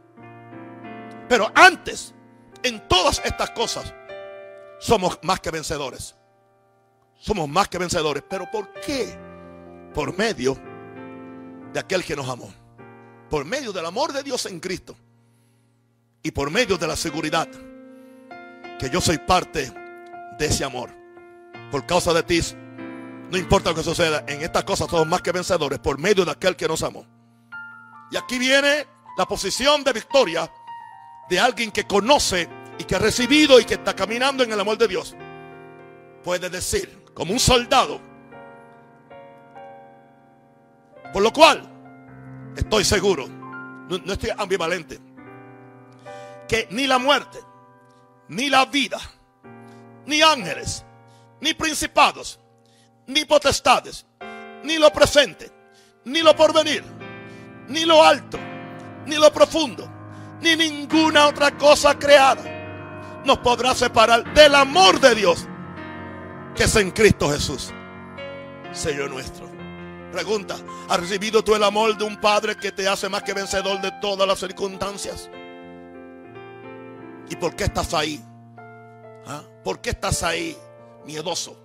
Pero 1.27 1.51
antes, 1.53 2.15
en 2.63 2.87
todas 2.87 3.21
estas 3.23 3.51
cosas, 3.51 3.93
somos 4.79 5.19
más 5.21 5.39
que 5.41 5.51
vencedores. 5.51 6.15
Somos 7.19 7.47
más 7.47 7.67
que 7.67 7.77
vencedores. 7.77 8.23
¿Pero 8.27 8.49
por 8.51 8.73
qué? 8.81 9.15
Por 9.93 10.17
medio 10.17 10.68
de 11.73 11.79
aquel 11.79 12.03
que 12.03 12.15
nos 12.15 12.27
amó. 12.27 12.53
Por 13.29 13.45
medio 13.45 13.71
del 13.71 13.85
amor 13.85 14.13
de 14.13 14.23
Dios 14.23 14.45
en 14.45 14.59
Cristo. 14.59 14.95
Y 16.23 16.31
por 16.31 16.51
medio 16.51 16.77
de 16.77 16.87
la 16.87 16.95
seguridad 16.95 17.47
que 18.79 18.89
yo 18.89 19.01
soy 19.01 19.17
parte 19.17 19.71
de 20.37 20.45
ese 20.45 20.63
amor. 20.63 20.89
Por 21.71 21.85
causa 21.85 22.13
de 22.13 22.23
ti, 22.23 22.39
no 23.29 23.37
importa 23.37 23.69
lo 23.69 23.75
que 23.75 23.83
suceda, 23.83 24.23
en 24.27 24.41
estas 24.41 24.63
cosas 24.63 24.89
somos 24.89 25.07
más 25.07 25.21
que 25.21 25.31
vencedores 25.31 25.79
por 25.79 25.99
medio 25.99 26.25
de 26.25 26.31
aquel 26.31 26.55
que 26.55 26.67
nos 26.67 26.81
amó. 26.81 27.05
Y 28.11 28.17
aquí 28.17 28.39
viene 28.39 28.87
la 29.17 29.25
posición 29.25 29.83
de 29.83 29.93
victoria 29.93 30.51
de 31.29 31.39
alguien 31.39 31.71
que 31.71 31.85
conoce 31.85 32.49
y 32.79 32.85
que 32.85 32.95
ha 32.95 32.99
recibido 32.99 33.59
y 33.59 33.65
que 33.65 33.75
está 33.75 33.95
caminando 33.95 34.43
en 34.43 34.51
el 34.51 34.59
amor 34.59 34.77
de 34.77 34.87
Dios. 34.87 35.15
Puede 36.23 36.49
decir, 36.49 37.03
como 37.13 37.33
un 37.33 37.39
soldado, 37.39 38.01
por 41.13 41.21
lo 41.21 41.31
cual 41.31 41.61
estoy 42.55 42.83
seguro, 42.83 43.27
no, 43.27 44.13
estoy 44.13 44.31
ambivalente, 44.37 44.99
que 46.47 46.67
ni 46.71 46.87
la 46.87 46.97
muerte, 46.97 47.39
ni 48.29 48.49
la 48.49 48.65
vida, 48.65 48.99
ni 50.05 50.21
ángeles, 50.21 50.85
ni 51.41 51.53
principados, 51.53 52.39
ni 53.07 53.25
potestades, 53.25 54.05
ni 54.63 54.77
lo 54.77 54.91
presente, 54.91 55.51
ni 56.05 56.21
lo 56.21 56.35
porvenir, 56.35 56.83
ni 57.67 57.85
lo 57.85 58.03
alto, 58.03 58.37
ni 59.05 59.15
lo 59.15 59.31
profundo, 59.31 59.89
ni 60.41 60.55
ninguna 60.55 61.27
otra 61.27 61.57
cosa 61.57 61.97
creada 61.97 62.59
nos 63.25 63.39
podrá 63.39 63.75
separar 63.75 64.33
del 64.33 64.55
amor 64.55 64.99
de 64.99 65.15
Dios 65.15 65.45
que 66.55 66.63
es 66.63 66.75
en 66.75 66.91
Cristo 66.91 67.29
Jesús, 67.29 67.71
Señor 68.71 69.09
nuestro. 69.11 69.58
Pregunta, 70.11 70.57
¿has 70.87 70.99
recibido 70.99 71.43
tú 71.43 71.53
el 71.53 71.63
amor 71.63 71.95
de 71.97 72.03
un 72.03 72.19
Padre 72.19 72.55
que 72.57 72.71
te 72.71 72.87
hace 72.87 73.07
más 73.09 73.21
que 73.21 73.33
vencedor 73.33 73.79
de 73.79 73.91
todas 74.01 74.27
las 74.27 74.39
circunstancias? 74.39 75.29
¿Y 77.29 77.35
por 77.35 77.55
qué 77.55 77.65
estás 77.65 77.93
ahí? 77.93 78.19
¿Ah? 79.27 79.43
¿Por 79.63 79.79
qué 79.81 79.91
estás 79.91 80.23
ahí 80.23 80.57
miedoso, 81.05 81.55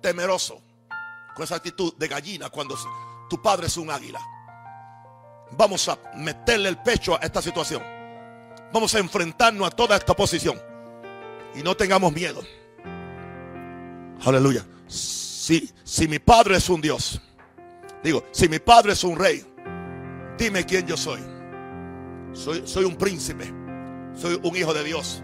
temeroso, 0.00 0.62
con 1.34 1.44
esa 1.44 1.56
actitud 1.56 1.92
de 1.96 2.06
gallina 2.06 2.50
cuando 2.50 2.76
tu 3.28 3.42
padre 3.42 3.66
es 3.66 3.76
un 3.76 3.90
águila? 3.90 4.20
Vamos 5.52 5.88
a 5.88 5.98
meterle 6.14 6.68
el 6.68 6.78
pecho 6.78 7.16
a 7.16 7.18
esta 7.18 7.42
situación. 7.42 7.82
Vamos 8.72 8.94
a 8.94 8.98
enfrentarnos 9.00 9.66
a 9.66 9.70
toda 9.70 9.96
esta 9.96 10.14
posición. 10.14 10.60
Y 11.54 11.62
no 11.62 11.76
tengamos 11.76 12.12
miedo. 12.12 12.42
Aleluya. 14.24 14.64
Si, 14.86 15.72
si 15.82 16.06
mi 16.06 16.18
padre 16.18 16.56
es 16.56 16.68
un 16.68 16.80
Dios, 16.80 17.20
digo, 18.06 18.24
si 18.30 18.48
mi 18.48 18.58
padre 18.58 18.92
es 18.92 19.02
un 19.04 19.18
rey, 19.18 19.44
dime 20.38 20.64
quién 20.64 20.86
yo 20.86 20.96
soy. 20.96 21.20
Soy, 22.32 22.62
soy 22.64 22.84
un 22.84 22.96
príncipe. 22.96 23.52
Soy 24.14 24.40
un 24.42 24.56
hijo 24.56 24.72
de 24.72 24.84
Dios. 24.84 25.22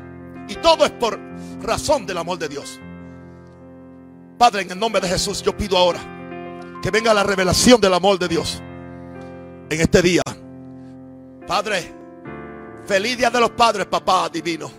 Y 0.49 0.57
todo 0.57 0.85
es 0.85 0.91
por 0.91 1.19
razón 1.63 2.07
del 2.07 2.19
amor 2.19 2.39
de 2.39 2.49
Dios. 2.49 2.81
Padre, 4.37 4.63
en 4.63 4.73
el 4.73 4.79
nombre 4.79 5.01
de 5.01 5.09
Jesús, 5.09 5.43
yo 5.43 5.57
pido 5.57 5.79
ahora 5.79 6.01
que 6.83 6.91
venga 6.91 7.15
la 7.15 7.23
revelación 7.23 7.81
del 7.81 7.95
amor 7.95 8.19
de 8.19 8.29
Dios 8.29 8.61
en 9.71 9.81
este 9.81 10.03
día. 10.03 10.23
Padre, 11.47 11.95
feliz 12.85 13.17
día 13.17 13.31
de 13.31 13.41
los 13.41 13.51
padres, 13.51 13.87
papá 13.87 14.29
divino. 14.29 14.71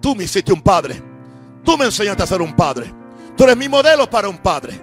Tú 0.00 0.14
me 0.16 0.24
hiciste 0.24 0.52
un 0.52 0.62
padre. 0.62 1.02
Tú 1.62 1.76
me 1.76 1.84
enseñaste 1.84 2.22
a 2.22 2.26
ser 2.26 2.40
un 2.40 2.56
padre. 2.56 2.90
Tú 3.36 3.44
eres 3.44 3.56
mi 3.56 3.68
modelo 3.68 4.08
para 4.08 4.28
un 4.28 4.38
padre. 4.38 4.80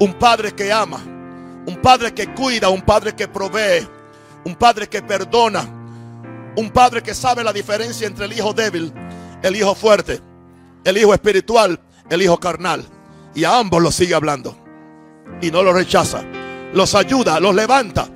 Un 0.00 0.14
padre 0.14 0.52
que 0.52 0.72
ama. 0.72 1.15
Un 1.66 1.76
padre 1.76 2.14
que 2.14 2.32
cuida. 2.32 2.68
Un 2.68 2.82
padre 2.82 3.14
que 3.14 3.28
provee. 3.28 3.86
Un 4.44 4.54
padre 4.54 4.88
que 4.88 5.02
perdona. 5.02 5.62
Un 6.56 6.70
padre 6.70 7.02
que 7.02 7.14
sabe 7.14 7.44
la 7.44 7.52
diferencia 7.52 8.06
entre 8.06 8.24
el 8.24 8.32
hijo 8.32 8.54
débil, 8.54 8.90
el 9.42 9.56
hijo 9.56 9.74
fuerte, 9.74 10.22
el 10.84 10.96
hijo 10.96 11.12
espiritual, 11.12 11.78
el 12.08 12.22
hijo 12.22 12.40
carnal. 12.40 12.82
Y 13.34 13.44
a 13.44 13.58
ambos 13.58 13.82
los 13.82 13.94
sigue 13.94 14.14
hablando. 14.14 14.56
Y 15.42 15.50
no 15.50 15.62
los 15.62 15.74
rechaza. 15.74 16.22
Los 16.72 16.94
ayuda, 16.94 17.38
los 17.40 17.54
levanta. 17.54 18.08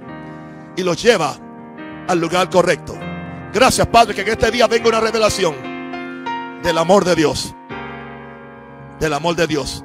Y 0.75 0.83
los 0.83 1.03
lleva 1.03 1.37
al 2.09 2.19
lugar 2.19 2.49
correcto. 2.49 2.97
Gracias 3.53 3.87
Padre 3.89 4.15
que 4.15 4.23
en 4.23 4.29
este 4.29 4.51
día 4.51 4.67
venga 4.67 4.89
una 4.89 5.01
revelación 5.01 5.55
del 6.63 6.79
amor 6.79 7.05
de 7.05 7.17
Dios 7.17 7.55
del 9.01 9.15
amor 9.15 9.35
de 9.35 9.47
Dios. 9.47 9.83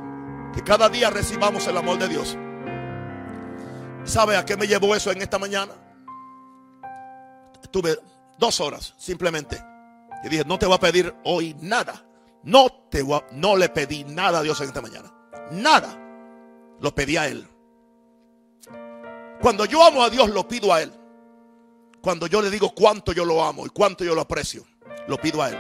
Que 0.53 0.61
cada 0.61 0.89
día 0.89 1.09
recibamos 1.09 1.66
el 1.68 1.78
amor 1.78 1.97
de 1.97 2.09
Dios. 2.09 2.38
¿Sabe 4.06 4.38
a 4.38 4.45
qué 4.45 4.56
me 4.56 4.68
llevó 4.68 4.95
eso 4.95 5.12
en 5.12 5.22
esta 5.22 5.39
mañana? 5.39 5.74
Estuve 7.62 7.97
dos 8.38 8.62
horas 8.62 8.93
simplemente. 8.97 9.62
Y 10.24 10.30
dije, 10.30 10.43
no 10.45 10.60
te 10.60 10.68
voy 10.68 10.76
a 10.76 10.80
pedir 10.80 11.14
hoy 11.24 11.56
nada. 11.60 12.06
No, 12.43 12.70
te 12.89 13.03
no 13.32 13.58
le 13.58 13.70
pedí 13.70 14.03
nada 14.03 14.39
a 14.39 14.43
Dios 14.43 14.62
en 14.62 14.68
esta 14.68 14.82
mañana. 14.82 15.12
Nada. 15.51 15.99
Lo 16.80 16.93
pedí 16.93 17.18
a 17.18 17.28
Él. 17.28 17.47
Cuando 19.41 19.66
yo 19.66 19.84
amo 19.84 20.03
a 20.03 20.10
Dios, 20.10 20.30
lo 20.30 20.47
pido 20.47 20.72
a 20.72 20.84
Él. 20.84 20.93
Cuando 22.01 22.28
yo 22.28 22.41
le 22.41 22.51
digo 22.51 22.74
cuánto 22.76 23.12
yo 23.12 23.26
lo 23.26 23.43
amo 23.43 23.66
y 23.66 23.70
cuánto 23.70 24.03
yo 24.03 24.14
lo 24.14 24.22
aprecio, 24.22 24.64
lo 25.08 25.18
pido 25.18 25.41
a 25.41 25.49
Él. 25.49 25.58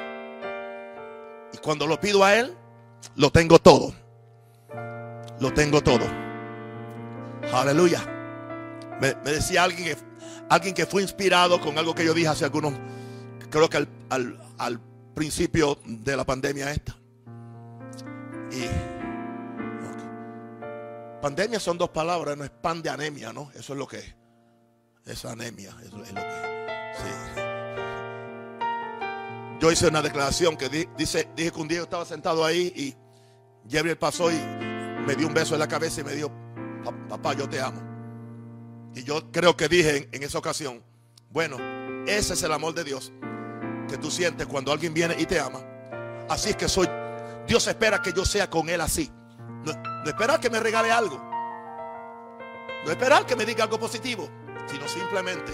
Y 1.53 1.57
cuando 1.57 1.87
lo 1.87 1.99
pido 1.99 2.23
a 2.23 2.35
Él, 2.35 2.55
lo 3.15 3.31
tengo 3.31 3.57
todo. 3.57 3.93
Lo 5.39 5.51
tengo 5.53 5.81
todo. 5.81 6.05
Aleluya. 7.51 8.14
Me, 9.01 9.13
decía 9.31 9.63
alguien 9.63 9.95
que, 9.95 9.97
alguien 10.49 10.73
que 10.73 10.85
fue 10.85 11.01
inspirado 11.01 11.59
con 11.59 11.77
algo 11.77 11.93
que 11.93 12.05
yo 12.05 12.13
dije 12.13 12.27
hace 12.27 12.45
algunos, 12.45 12.73
creo 13.49 13.69
que 13.69 13.87
al, 14.09 14.81
principio 15.13 15.79
de 15.85 16.17
la 16.17 16.25
pandemia 16.25 16.71
esta. 16.71 16.95
Y 18.51 18.65
pandemia 21.21 21.59
son 21.59 21.77
dos 21.77 21.89
palabras, 21.89 22.37
no 22.37 22.43
es 22.43 22.49
pan 22.49 22.81
de 22.81 22.89
anemia, 22.89 23.31
¿no? 23.31 23.49
Eso 23.55 23.73
es 23.73 23.79
lo 23.79 23.87
que 23.87 23.97
es. 23.99 24.15
Es 25.05 25.23
anemia, 25.23 25.73
eso 25.83 26.03
es 26.03 26.11
lo 26.11 26.21
que 26.21 26.31
sí. 26.97 27.41
Yo 29.61 29.71
hice 29.71 29.87
una 29.87 30.01
declaración 30.01 30.57
que 30.57 30.87
dice, 30.97 31.29
dije 31.35 31.51
que 31.51 31.59
un 31.61 31.67
día 31.67 31.77
yo 31.77 31.83
estaba 31.85 32.03
sentado 32.03 32.43
ahí 32.43 32.73
y 32.75 32.95
Gabriel 33.73 33.97
pasó 33.97 34.29
y 34.29 34.35
me 34.35 35.15
dio 35.15 35.27
un 35.27 35.33
beso 35.33 35.53
en 35.53 35.61
la 35.61 35.67
cabeza 35.67 36.01
y 36.01 36.03
me 36.03 36.13
dijo, 36.13 36.29
papá, 37.07 37.33
yo 37.33 37.47
te 37.47 37.61
amo. 37.61 37.94
Y 38.95 39.03
yo 39.03 39.29
creo 39.31 39.57
que 39.57 39.67
dije 39.67 40.07
en, 40.11 40.23
esa 40.23 40.37
ocasión, 40.37 40.81
bueno, 41.29 41.57
ese 42.07 42.33
es 42.33 42.43
el 42.43 42.53
amor 42.53 42.73
de 42.73 42.85
Dios 42.85 43.11
que 43.89 43.97
tú 43.97 44.09
sientes 44.09 44.47
cuando 44.47 44.71
alguien 44.71 44.93
viene 44.93 45.15
y 45.19 45.25
te 45.25 45.37
ama. 45.39 45.59
Así 46.29 46.51
es 46.51 46.55
que 46.55 46.69
soy, 46.69 46.87
Dios 47.45 47.67
espera 47.67 48.01
que 48.01 48.13
yo 48.13 48.23
sea 48.23 48.49
con 48.49 48.69
él 48.69 48.79
así. 48.79 49.11
No, 49.65 49.73
esperar 50.05 50.39
que 50.39 50.49
me 50.49 50.61
regale 50.61 50.91
algo. 50.91 51.21
No 52.85 52.91
esperar 52.91 53.25
que 53.25 53.35
me 53.35 53.45
diga 53.45 53.65
algo 53.65 53.77
positivo, 53.77 54.29
sino 54.65 54.87
simplemente 54.87 55.51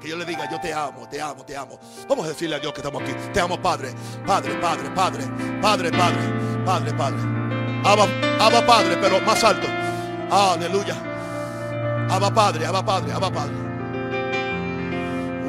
que 0.00 0.08
yo 0.08 0.16
le 0.16 0.24
diga, 0.24 0.48
yo 0.50 0.58
te 0.60 0.72
amo, 0.72 1.06
te 1.08 1.20
amo, 1.20 1.44
te 1.44 1.56
amo. 1.56 1.78
Vamos 2.08 2.24
a 2.24 2.28
decirle 2.30 2.56
a 2.56 2.58
Dios 2.58 2.72
que 2.72 2.80
estamos 2.80 3.02
aquí. 3.02 3.12
Te 3.34 3.40
amo, 3.40 3.60
Padre. 3.60 3.92
Padre, 4.26 4.54
Padre, 4.56 4.90
Padre. 4.94 5.24
Padre, 5.60 5.90
Padre. 5.90 6.64
Padre, 6.64 6.94
Padre. 6.94 7.18
Abba, 7.84 8.66
Padre, 8.66 8.96
pero 9.00 9.20
más 9.20 9.44
alto. 9.44 9.66
Aleluya. 10.30 11.05
Abba 12.08 12.30
Padre, 12.30 12.66
Abba 12.66 12.82
Padre, 12.82 13.12
Abba 13.12 13.30
Padre. 13.30 13.54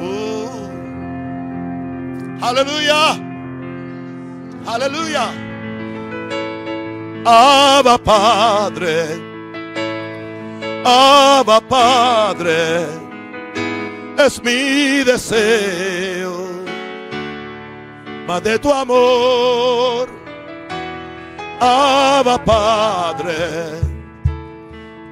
Uh. 0.00 0.68
Aleluya. 2.42 3.18
Aleluya. 4.66 5.26
Abba 7.24 7.98
Padre. 7.98 9.28
Abba 10.84 11.60
Padre 11.60 13.08
es 14.18 14.42
mi 14.42 15.04
deseo, 15.04 16.48
más 18.26 18.42
de 18.42 18.58
tu 18.58 18.72
amor, 18.72 20.08
Abba 21.60 22.42
Padre, 22.44 23.36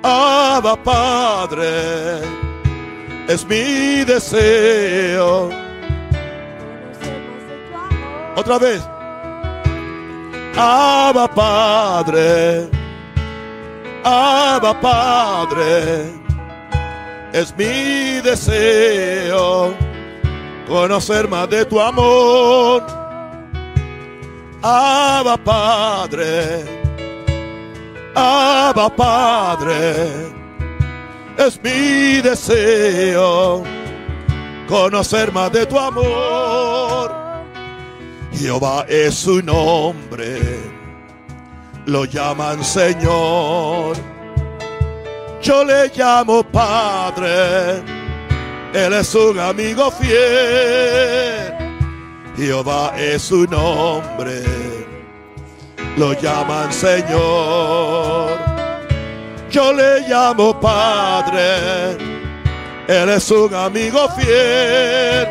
Abba 0.09 0.77
Padre, 0.77 2.21
es 3.29 3.45
mi 3.45 4.05
deseo. 4.05 5.51
Otra 8.37 8.59
vez. 8.59 8.83
Abba 10.57 11.29
Padre, 11.29 12.71
Abba 14.03 14.81
Padre 14.81 16.15
es 17.33 17.55
mi 17.59 18.21
deseo 18.23 19.75
conocer 20.67 21.29
más 21.29 21.51
de 21.51 21.65
tu 21.67 21.79
amor. 21.79 22.83
Abba 24.63 25.37
Padre, 25.37 26.86
Abba 28.19 28.89
Padre, 28.89 30.09
es 31.37 31.61
mi 31.63 32.23
deseo 32.23 33.63
conocer 34.67 35.31
más 35.33 35.53
de 35.53 35.67
tu 35.67 35.79
amor. 35.79 37.15
Jehová 38.33 38.87
es 38.89 39.15
su 39.15 39.43
nombre, 39.43 40.41
lo 41.85 42.07
llaman 42.07 42.65
Señor. 42.65 43.97
Yo 45.43 45.63
le 45.65 45.93
llamo 45.95 46.43
Padre, 46.43 47.83
Él 48.73 48.95
es 48.95 49.15
un 49.15 49.39
amigo 49.39 49.91
fiel. 49.91 51.55
Jehová 52.35 52.95
es 52.97 53.21
su 53.23 53.47
nombre, 53.47 54.43
lo 55.97 56.13
llaman 56.13 56.73
Señor. 56.73 58.39
Yo 59.51 59.73
le 59.73 60.01
llamo 60.09 60.59
Padre, 60.61 61.97
Él 62.87 63.09
es 63.09 63.31
un 63.31 63.55
amigo 63.55 64.09
fiel. 64.11 65.27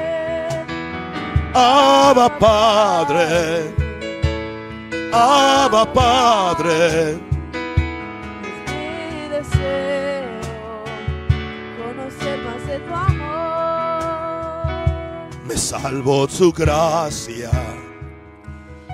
Abba 1.54 2.38
Padre, 2.38 3.72
Abba 5.14 5.86
Padre. 5.94 7.18
mi 8.68 9.30
deseo 9.30 10.26
conocer 11.78 12.40
más 12.40 12.68
de 12.68 12.80
tu 12.80 12.94
amor. 12.94 13.86
Me 15.46 15.56
salvó 15.58 16.28
su 16.28 16.52
gracia, 16.52 17.52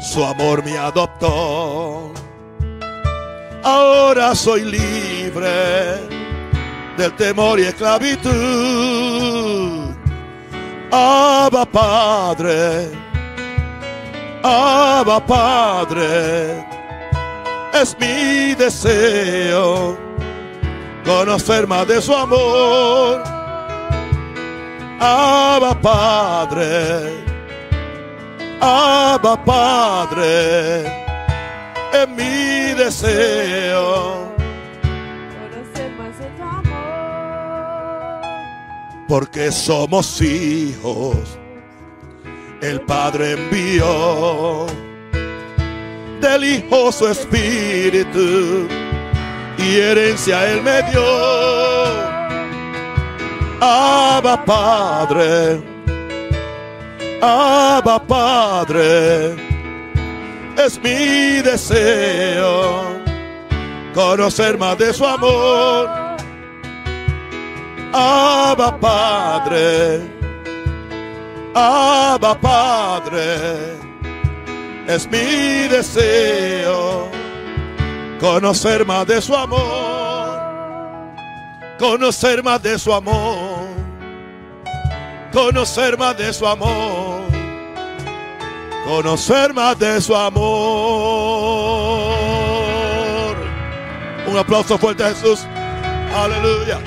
su 0.02 0.24
amor 0.26 0.64
me 0.66 0.78
adoptó. 0.78 2.12
Ahora 3.64 4.34
soy 4.36 4.64
libre 4.66 6.08
del 6.98 7.14
temor 7.16 7.60
y 7.60 7.64
esclavitud. 7.64 8.32
Abba 10.92 11.66
Padre, 11.66 12.92
Abba 14.44 15.26
Padre, 15.26 16.66
es 17.74 17.96
mi 17.98 18.56
deseo 18.56 19.98
conocer 21.06 21.66
más 21.68 21.88
de 21.88 22.02
su 22.02 22.14
amor. 22.14 23.24
Abba 25.00 25.80
Padre, 25.80 27.24
Abba 28.62 29.44
Padre, 29.44 30.86
es 31.94 32.08
mi 32.10 32.74
deseo. 32.76 34.32
Conocer 34.82 35.92
más 35.98 36.20
de 36.20 36.28
tu 36.38 36.44
amor. 36.44 38.22
porque 39.08 39.52
somos 39.52 40.22
hijos. 40.22 41.18
El 42.62 42.82
Padre 42.82 43.32
envió 43.32 44.68
del 46.22 46.44
Hijo 46.44 46.92
su 46.92 47.08
Espíritu 47.08 48.68
y 49.58 49.76
herencia 49.78 50.52
Él 50.52 50.62
me 50.62 50.84
dio. 50.92 51.02
Abba 53.60 54.46
Padre, 54.46 55.60
Abba 57.22 58.00
Padre, 58.00 59.36
es 60.58 60.82
mi 60.82 61.42
deseo 61.42 63.00
conocer 63.94 64.58
más 64.58 64.78
de 64.78 64.94
su 64.94 65.06
amor. 65.06 65.90
Abba 67.94 68.80
Padre, 68.80 70.02
Abba 71.54 72.40
Padre, 72.40 73.78
es 74.88 75.06
mi 75.12 75.68
deseo 75.68 77.10
conocer 78.22 78.86
más 78.86 79.08
de 79.08 79.20
su 79.20 79.36
amor, 79.36 80.40
conocer 81.80 82.44
más 82.44 82.62
de 82.62 82.78
su 82.78 82.94
amor, 82.94 83.68
conocer 85.34 85.98
más 85.98 86.16
de 86.18 86.32
su 86.32 86.48
amor, 86.48 87.01
conocer 88.86 89.54
más 89.54 89.78
de 89.80 90.02
su 90.02 90.16
amor. 90.16 90.42
Un 94.28 94.38
aplauso 94.38 94.78
fuerte 94.78 95.04
a 95.04 95.10
Jesús. 95.10 95.46
Aleluya. 96.14 96.80